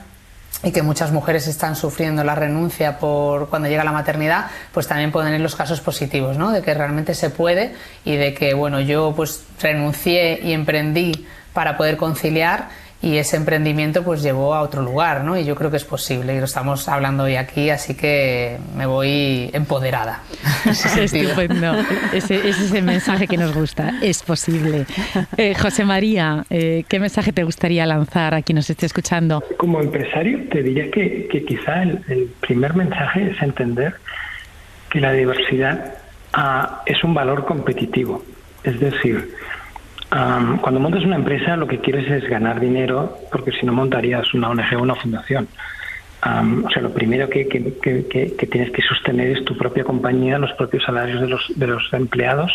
y 0.63 0.71
que 0.71 0.83
muchas 0.83 1.11
mujeres 1.11 1.47
están 1.47 1.75
sufriendo 1.75 2.23
la 2.23 2.35
renuncia 2.35 2.99
por 2.99 3.49
cuando 3.49 3.67
llega 3.67 3.83
la 3.83 3.91
maternidad, 3.91 4.47
pues 4.71 4.87
también 4.87 5.11
pueden 5.11 5.33
ir 5.33 5.41
los 5.41 5.55
casos 5.55 5.81
positivos, 5.81 6.37
¿no? 6.37 6.51
De 6.51 6.61
que 6.61 6.73
realmente 6.73 7.15
se 7.15 7.29
puede 7.31 7.73
y 8.05 8.15
de 8.15 8.33
que, 8.33 8.53
bueno, 8.53 8.79
yo 8.79 9.13
pues 9.15 9.43
renuncié 9.59 10.39
y 10.43 10.53
emprendí 10.53 11.25
para 11.53 11.77
poder 11.77 11.97
conciliar 11.97 12.69
y 13.01 13.17
ese 13.17 13.35
emprendimiento 13.35 14.03
pues 14.03 14.21
llevó 14.21 14.53
a 14.53 14.61
otro 14.61 14.83
lugar, 14.83 15.23
¿no? 15.23 15.37
Y 15.37 15.43
yo 15.43 15.55
creo 15.55 15.71
que 15.71 15.77
es 15.77 15.83
posible 15.83 16.35
y 16.35 16.39
lo 16.39 16.45
estamos 16.45 16.87
hablando 16.87 17.23
hoy 17.23 17.35
aquí, 17.35 17.69
así 17.71 17.95
que 17.95 18.57
me 18.75 18.85
voy 18.85 19.49
empoderada. 19.53 20.21
Estupendo. 20.65 21.75
Ese, 22.13 22.35
ese 22.35 22.65
es 22.65 22.73
el 22.73 22.83
mensaje 22.83 23.27
que 23.27 23.37
nos 23.37 23.53
gusta. 23.53 23.93
Es 24.01 24.21
posible. 24.21 24.85
Eh, 25.37 25.55
José 25.55 25.83
María, 25.83 26.45
eh, 26.49 26.83
¿qué 26.87 26.99
mensaje 26.99 27.33
te 27.33 27.43
gustaría 27.43 27.85
lanzar 27.87 28.35
a 28.35 28.41
quien 28.43 28.57
nos 28.57 28.69
esté 28.69 28.85
escuchando? 28.85 29.43
Como 29.57 29.81
empresario, 29.81 30.39
te 30.49 30.61
diría 30.61 30.91
que, 30.91 31.27
que 31.27 31.43
quizá 31.43 31.81
el, 31.81 32.03
el, 32.07 32.31
primer 32.39 32.75
mensaje 32.75 33.31
es 33.31 33.41
entender 33.41 33.95
que 34.89 34.99
la 34.99 35.11
diversidad 35.13 35.95
ah, 36.33 36.83
es 36.85 37.03
un 37.03 37.15
valor 37.15 37.45
competitivo. 37.45 38.23
Es 38.63 38.79
decir, 38.79 39.33
cuando 40.11 40.79
montas 40.81 41.05
una 41.05 41.15
empresa 41.15 41.55
lo 41.55 41.67
que 41.67 41.79
quieres 41.79 42.09
es 42.11 42.29
ganar 42.29 42.59
dinero, 42.59 43.17
porque 43.31 43.51
si 43.53 43.65
no 43.65 43.71
montarías 43.71 44.33
una 44.33 44.49
ONG 44.49 44.75
o 44.75 44.81
una 44.81 44.95
fundación. 44.95 45.47
o 46.21 46.69
sea, 46.69 46.81
lo 46.81 46.91
primero 46.93 47.29
que, 47.29 47.45
tienes 47.45 48.71
que 48.71 48.81
sostener 48.81 49.37
es 49.37 49.45
tu 49.45 49.57
propia 49.57 49.85
compañía, 49.85 50.37
los 50.37 50.51
propios 50.53 50.83
salarios 50.83 51.21
de 51.21 51.27
los, 51.29 51.45
de 51.55 51.67
los 51.67 51.93
empleados. 51.93 52.51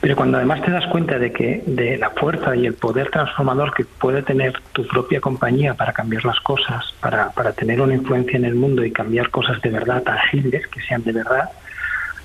Pero 0.00 0.14
cuando 0.14 0.36
además 0.38 0.60
te 0.62 0.70
das 0.72 0.86
cuenta 0.88 1.18
de 1.18 1.32
que 1.32 1.62
de 1.66 1.98
la 1.98 2.10
fuerza 2.10 2.54
y 2.54 2.66
el 2.66 2.74
poder 2.74 3.10
transformador 3.10 3.72
que 3.72 3.84
puede 3.84 4.22
tener 4.22 4.52
tu 4.72 4.86
propia 4.86 5.20
compañía 5.20 5.74
para 5.74 5.92
cambiar 5.92 6.24
las 6.24 6.38
cosas, 6.40 6.94
para, 7.00 7.30
para 7.30 7.52
tener 7.52 7.80
una 7.80 7.94
influencia 7.94 8.36
en 8.36 8.44
el 8.44 8.56
mundo 8.56 8.84
y 8.84 8.90
cambiar 8.90 9.30
cosas 9.30 9.60
de 9.62 9.70
verdad 9.70 10.02
tangibles, 10.02 10.66
que 10.66 10.80
sean 10.82 11.02
de 11.02 11.12
verdad, 11.12 11.48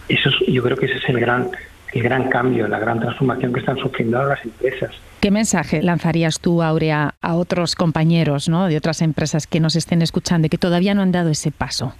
eso 0.10 0.30
yo 0.47 0.63
creo 0.63 0.75
que 0.75 0.88
ese 0.88 0.97
es 0.97 1.10
el 1.10 1.19
gran 1.19 1.49
el 1.93 2.04
gran 2.04 2.30
cambio, 2.30 2.67
la 2.67 2.80
gran 2.80 2.99
transformación 2.99 3.54
que 3.54 3.60
están 3.60 3.77
sufriendo 3.77 4.17
ahora 4.17 4.36
las 4.36 4.45
empresas. 4.45 4.91
¿Qué 5.19 5.32
mensaje 5.32 5.82
lanzarías 5.82 6.39
tú, 6.39 6.63
Aurea, 6.63 7.15
a 7.21 7.36
otros 7.36 7.75
compañeros 7.75 8.49
¿no? 8.49 8.67
de 8.67 8.77
otras 8.77 9.01
empresas 9.01 9.47
que 9.47 9.60
nos 9.60 9.75
estén 9.75 10.01
escuchando 10.01 10.47
y 10.47 10.49
que 10.49 10.58
todavía 10.58 10.93
no 10.93 11.01
han 11.01 11.12
dado 11.12 11.30
ese 11.30 11.51
paso? 11.51 11.93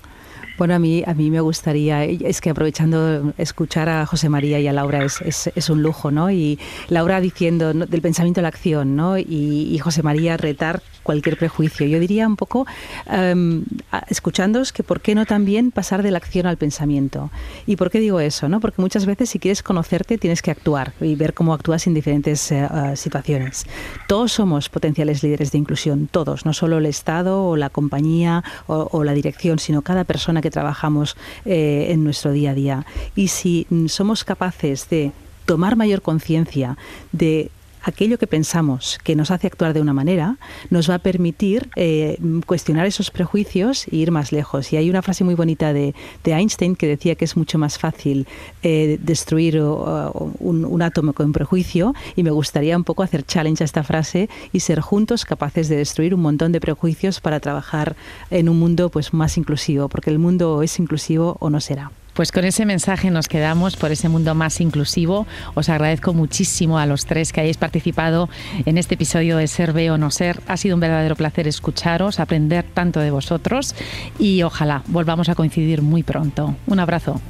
Bueno, 0.62 0.76
a 0.76 0.80
mí, 0.80 1.04
a 1.08 1.15
mí 1.15 1.32
me 1.32 1.41
gustaría, 1.41 2.04
es 2.04 2.39
que 2.39 2.52
aprovechando 2.52 3.34
escuchar 3.39 3.89
a 3.89 4.06
José 4.06 4.30
María 4.30 4.60
y 4.60 4.67
a 4.67 4.74
Laura 4.74 5.04
es, 5.04 5.50
es, 5.56 5.69
un 5.71 5.82
lujo, 5.82 6.12
¿no? 6.12 6.30
Y 6.30 6.60
Laura 6.88 7.19
diciendo 7.19 7.74
del 7.74 8.02
pensamiento 8.04 8.41
a 8.41 8.43
la 8.43 8.50
acción, 8.50 8.95
¿no? 8.95 9.17
Y, 9.17 9.80
José 9.80 10.04
María 10.04 10.38
retar 10.38 10.84
cualquier 11.02 11.36
prejuicio. 11.36 11.88
Yo 11.88 12.00
diría 12.00 12.28
un 12.28 12.36
poco, 12.36 12.67
um, 13.12 13.63
escuchándoos, 14.08 14.71
que 14.71 14.84
por 14.84 15.02
qué 15.02 15.15
no 15.15 15.26
también 15.26 15.71
pasar 15.71 16.04
de 16.04 16.12
la 16.12 16.19
acción 16.19 16.45
al 16.45 16.58
pensamiento. 16.58 17.32
¿Y 17.65 17.78
por 17.78 17.89
qué 17.89 18.00
digo 18.00 18.19
eso? 18.19 18.47
¿no? 18.47 18.60
Porque 18.60 18.84
muchas 18.84 19.08
veces 19.08 19.32
si 19.32 19.39
quieres 19.39 19.63
conocerte 19.63 20.19
tienes 20.19 20.43
que 20.43 20.52
actuar 20.52 20.93
y 21.02 21.15
ver 21.15 21.34
cómo 21.34 21.56
actúas 21.56 21.88
en 21.88 21.95
diferentes 21.95 22.52
eh, 22.52 22.67
ah, 22.69 22.95
situaciones. 22.95 23.65
Todos 24.08 24.34
somos 24.34 24.69
potenciales 24.69 25.24
líderes 25.24 25.52
de 25.52 25.58
inclusión, 25.58 26.06
todos, 26.06 26.45
no 26.45 26.54
solo 26.54 26.78
el 26.78 26.86
Estado 26.86 27.45
o 27.45 27.58
la 27.58 27.71
compañía 27.71 28.43
o, 28.67 29.04
la 29.04 29.13
dirección, 29.13 29.58
sino 29.58 29.82
cada 29.82 30.04
persona 30.04 30.39
que 30.41 30.51
trabajamos 30.52 31.18
eh, 31.46 31.88
en 31.90 32.04
nuestro 32.04 32.32
día 32.32 32.52
a 32.52 32.54
día. 32.56 32.86
Y 33.16 33.30
si 33.30 33.66
mm, 33.70 33.88
somos 33.88 34.24
capaces 34.24 34.90
de 34.90 35.12
tomar 35.46 35.76
mayor 35.76 36.02
conciencia 36.02 36.78
de 37.12 37.50
aquello 37.84 38.17
que 38.17 38.28
pensamos 38.28 39.00
que 39.04 39.15
nos 39.15 39.32
hace 39.32 39.48
actuar 39.48 39.74
de 39.74 39.82
una 39.82 39.94
manera 39.94 40.38
nos 40.70 40.89
va 40.89 40.96
a 40.96 41.00
permitir 41.00 41.70
eh, 41.76 42.17
cuestionar 42.46 42.86
esos 42.86 43.12
prejuicios 43.12 43.88
e 43.88 43.98
ir 43.98 44.12
más 44.12 44.32
lejos. 44.32 44.72
Y 44.74 44.78
hay 44.78 44.89
una 44.89 45.02
frase 45.02 45.24
muy 45.24 45.36
bonita 45.36 45.74
de, 45.74 45.94
Einstein 46.26 46.76
que 46.76 46.88
decía 46.88 47.15
que 47.15 47.26
es 47.26 47.36
mucho 47.36 47.58
más 47.58 47.78
fácil 47.78 48.26
eh, 48.63 48.98
destruir 49.02 49.62
un, 49.62 50.82
átomo 50.82 51.13
con 51.13 51.34
prejuicio 51.34 51.94
y 52.15 52.24
me 52.24 52.32
gustaría 52.32 52.76
un 52.76 52.84
poco 52.84 53.04
hacer 53.04 53.24
challenge 53.24 53.63
a 53.63 53.65
esta 53.65 53.84
frase 53.84 54.30
y 54.52 54.62
ser 54.62 54.80
juntos 54.80 55.26
capaces 55.26 55.67
de 55.67 55.76
destruir 55.76 56.15
un 56.15 56.22
montón 56.22 56.52
de 56.52 56.60
prejuicios 56.60 57.20
para 57.20 57.39
trabajar 57.39 57.96
en 58.30 58.50
un 58.50 58.58
mundo 58.58 58.89
pues 58.89 59.13
más 59.13 59.38
inclusivo, 59.38 59.89
porque 59.89 60.10
el 60.10 60.20
mundo 60.20 60.63
es 60.63 60.80
inclusivo 60.80 61.38
o 61.39 61.50
no 61.50 61.60
será. 61.60 61.91
Pues 62.13 62.32
con 62.32 62.45
ese 62.45 62.65
mensaje 62.65 63.10
nos 63.10 63.28
quedamos 63.28 63.78
por 63.78 63.91
ese 63.91 64.10
mundo 64.10 64.36
más 64.36 64.60
inclusivo. 64.62 65.28
Os 65.54 65.69
agradezco 65.69 66.13
muchísimo 66.13 66.78
a 66.78 66.86
los 66.86 67.06
tres 67.06 67.32
que 67.32 67.41
hayáis 67.41 67.58
participado 67.58 68.30
en 68.65 68.78
este 68.78 68.95
episodio 68.95 69.38
de 69.38 69.47
Ser 69.47 69.74
Ve 69.74 69.91
o 69.91 69.97
No 69.97 70.12
Ser. 70.12 70.41
Ha 70.47 70.58
sido 70.58 70.76
un 70.76 70.82
verdadero 70.82 71.15
placer 71.15 71.47
escucharos, 71.47 72.19
aprender 72.19 72.65
tanto 72.74 73.00
de 73.00 73.12
vosotros 73.12 73.76
y 74.19 74.43
ojalá 74.43 74.84
volvamos 74.88 75.30
a 75.30 75.36
coincidir 75.36 75.82
muy 75.82 76.04
pronto. 76.04 76.56
Un 76.67 76.80
abrazo. 76.80 77.21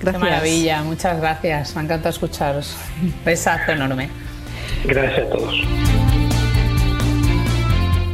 Gracias. 0.00 0.22
Qué 0.22 0.30
maravilla, 0.30 0.82
muchas 0.82 1.20
gracias. 1.20 1.74
Me 1.74 1.82
ha 1.82 1.84
encantado 1.84 2.10
escucharos. 2.10 2.76
Besazo 3.24 3.72
enorme. 3.72 4.08
Gracias 4.84 5.26
a 5.26 5.30
todos. 5.30 6.23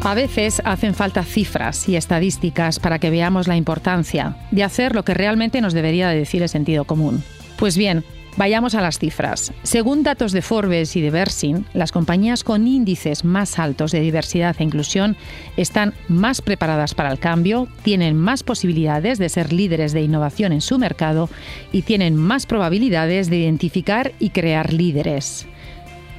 A 0.02 0.14
veces 0.14 0.62
hacen 0.64 0.94
falta 0.94 1.22
cifras 1.24 1.88
y 1.88 1.96
estadísticas 1.96 2.80
para 2.80 2.98
que 2.98 3.10
veamos 3.10 3.46
la 3.46 3.56
importancia 3.56 4.36
de 4.50 4.64
hacer 4.64 4.94
lo 4.94 5.04
que 5.04 5.12
realmente 5.12 5.60
nos 5.60 5.74
debería 5.74 6.08
decir 6.08 6.42
el 6.42 6.48
sentido 6.48 6.84
común. 6.84 7.22
Pues 7.58 7.76
bien, 7.76 8.02
Vayamos 8.36 8.74
a 8.74 8.80
las 8.80 8.98
cifras. 8.98 9.52
Según 9.64 10.02
datos 10.02 10.32
de 10.32 10.40
Forbes 10.40 10.94
y 10.96 11.00
de 11.00 11.10
Bersin, 11.10 11.66
las 11.74 11.92
compañías 11.92 12.44
con 12.44 12.66
índices 12.66 13.24
más 13.24 13.58
altos 13.58 13.90
de 13.90 14.00
diversidad 14.00 14.56
e 14.58 14.64
inclusión 14.64 15.16
están 15.56 15.94
más 16.08 16.40
preparadas 16.40 16.94
para 16.94 17.10
el 17.10 17.18
cambio, 17.18 17.66
tienen 17.82 18.16
más 18.16 18.42
posibilidades 18.42 19.18
de 19.18 19.28
ser 19.28 19.52
líderes 19.52 19.92
de 19.92 20.02
innovación 20.02 20.52
en 20.52 20.60
su 20.60 20.78
mercado 20.78 21.28
y 21.72 21.82
tienen 21.82 22.16
más 22.16 22.46
probabilidades 22.46 23.28
de 23.30 23.38
identificar 23.38 24.12
y 24.20 24.30
crear 24.30 24.72
líderes. 24.72 25.46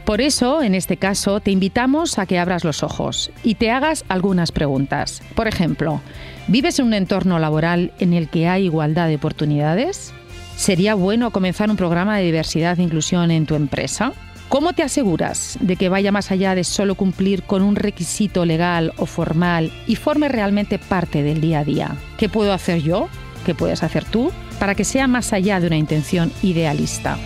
Por 0.05 0.19
eso, 0.19 0.61
en 0.63 0.75
este 0.75 0.97
caso, 0.97 1.39
te 1.39 1.51
invitamos 1.51 2.17
a 2.17 2.25
que 2.25 2.39
abras 2.39 2.63
los 2.63 2.83
ojos 2.83 3.31
y 3.43 3.55
te 3.55 3.71
hagas 3.71 4.03
algunas 4.09 4.51
preguntas. 4.51 5.21
Por 5.35 5.47
ejemplo, 5.47 6.01
¿vives 6.47 6.79
en 6.79 6.87
un 6.87 6.93
entorno 6.93 7.39
laboral 7.39 7.93
en 7.99 8.13
el 8.13 8.27
que 8.27 8.47
hay 8.47 8.65
igualdad 8.65 9.07
de 9.07 9.15
oportunidades? 9.15 10.11
¿Sería 10.57 10.95
bueno 10.95 11.31
comenzar 11.31 11.69
un 11.69 11.77
programa 11.77 12.17
de 12.17 12.25
diversidad 12.25 12.79
e 12.79 12.83
inclusión 12.83 13.31
en 13.31 13.45
tu 13.45 13.55
empresa? 13.55 14.13
¿Cómo 14.49 14.73
te 14.73 14.83
aseguras 14.83 15.57
de 15.61 15.77
que 15.77 15.87
vaya 15.87 16.11
más 16.11 16.29
allá 16.29 16.55
de 16.55 16.65
solo 16.65 16.95
cumplir 16.95 17.43
con 17.43 17.61
un 17.61 17.77
requisito 17.77 18.43
legal 18.43 18.91
o 18.97 19.05
formal 19.05 19.71
y 19.87 19.95
forme 19.95 20.27
realmente 20.27 20.77
parte 20.77 21.23
del 21.23 21.39
día 21.39 21.59
a 21.59 21.63
día? 21.63 21.95
¿Qué 22.17 22.27
puedo 22.27 22.51
hacer 22.51 22.81
yo? 22.81 23.07
¿Qué 23.45 23.55
puedes 23.55 23.81
hacer 23.81 24.03
tú? 24.03 24.31
Para 24.59 24.75
que 24.75 24.83
sea 24.83 25.07
más 25.07 25.31
allá 25.31 25.59
de 25.59 25.67
una 25.67 25.77
intención 25.77 26.33
idealista. 26.43 27.17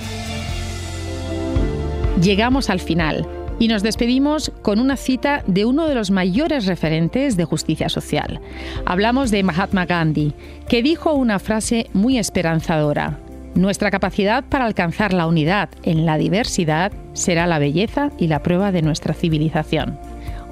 Llegamos 2.22 2.70
al 2.70 2.80
final 2.80 3.28
y 3.60 3.68
nos 3.68 3.84
despedimos 3.84 4.52
con 4.62 4.80
una 4.80 4.96
cita 4.96 5.44
de 5.48 5.66
uno 5.66 5.88
de 5.88 5.96
los 5.96 6.12
mayores 6.12 6.66
referentes 6.66 7.36
de 7.36 7.44
justicia 7.44 7.90
social. 7.90 8.40
Hablamos 8.86 9.32
de 9.32 9.44
Mahatma 9.44 9.86
Gandhi, 9.86 10.34
que 10.70 10.82
dijo 10.82 11.14
una 11.14 11.40
frase 11.40 11.88
muy 11.94 12.18
esperanzadora. 12.18 13.20
Nuestra 13.54 13.92
capacidad 13.92 14.44
para 14.46 14.66
alcanzar 14.66 15.14
la 15.14 15.28
unidad 15.28 15.70
en 15.84 16.06
la 16.06 16.18
diversidad 16.18 16.92
será 17.14 17.48
la 17.48 17.60
belleza 17.60 18.12
y 18.18 18.28
la 18.28 18.44
prueba 18.44 18.72
de 18.72 18.82
nuestra 18.82 19.14
civilización. 19.14 19.98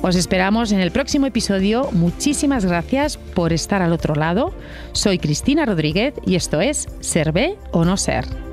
Os 0.02 0.17
esperamos 0.17 0.73
en 0.73 0.82
el 0.82 0.91
próximo 0.91 1.28
episodio. 1.28 1.89
Muchísimas 1.93 2.65
gracias 2.65 3.15
por 3.17 3.54
estar 3.54 3.82
al 3.82 3.93
otro 3.93 4.15
lado. 4.15 4.54
Soy 4.91 5.17
Cristina 5.17 5.65
Rodríguez 5.65 6.13
y 6.26 6.36
esto 6.36 6.60
es 6.60 6.89
Ser 6.99 7.34
o 7.71 7.86
No 7.86 7.95
Ser. 7.95 8.52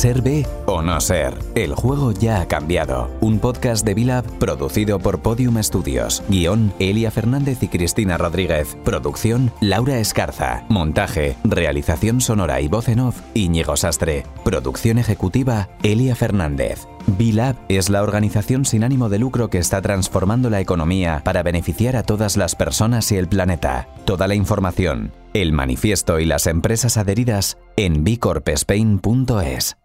Ser 0.00 0.22
B 0.22 0.46
o 0.64 0.80
no 0.80 0.98
ser. 0.98 1.34
El 1.54 1.74
juego 1.74 2.12
ya 2.12 2.40
ha 2.40 2.48
cambiado. 2.48 3.10
Un 3.20 3.38
podcast 3.38 3.84
de 3.84 3.92
Vilab 3.92 4.24
producido 4.38 4.98
por 4.98 5.20
Podium 5.20 5.62
Studios. 5.62 6.22
Guión 6.30 6.72
Elia 6.78 7.10
Fernández 7.10 7.62
y 7.62 7.68
Cristina 7.68 8.16
Rodríguez. 8.16 8.78
Producción 8.82 9.52
Laura 9.60 9.98
Escarza. 9.98 10.64
Montaje, 10.70 11.36
realización 11.44 12.22
sonora 12.22 12.62
y 12.62 12.68
voz 12.68 12.88
en 12.88 13.00
off 13.00 13.20
Íñigo 13.34 13.76
Sastre. 13.76 14.24
Producción 14.42 14.96
ejecutiva 14.96 15.68
Elia 15.82 16.14
Fernández. 16.14 16.88
B-Lab 17.06 17.56
es 17.68 17.90
la 17.90 18.02
organización 18.02 18.64
sin 18.64 18.84
ánimo 18.84 19.10
de 19.10 19.18
lucro 19.18 19.50
que 19.50 19.58
está 19.58 19.82
transformando 19.82 20.48
la 20.48 20.62
economía 20.62 21.20
para 21.22 21.42
beneficiar 21.42 21.96
a 21.96 22.04
todas 22.04 22.38
las 22.38 22.54
personas 22.54 23.12
y 23.12 23.18
el 23.18 23.28
planeta. 23.28 23.86
Toda 24.06 24.28
la 24.28 24.34
información, 24.34 25.12
el 25.34 25.52
manifiesto 25.52 26.20
y 26.20 26.24
las 26.24 26.46
empresas 26.46 26.96
adheridas 26.96 27.58
en 27.76 28.02
bicorpespain.es. 28.02 29.76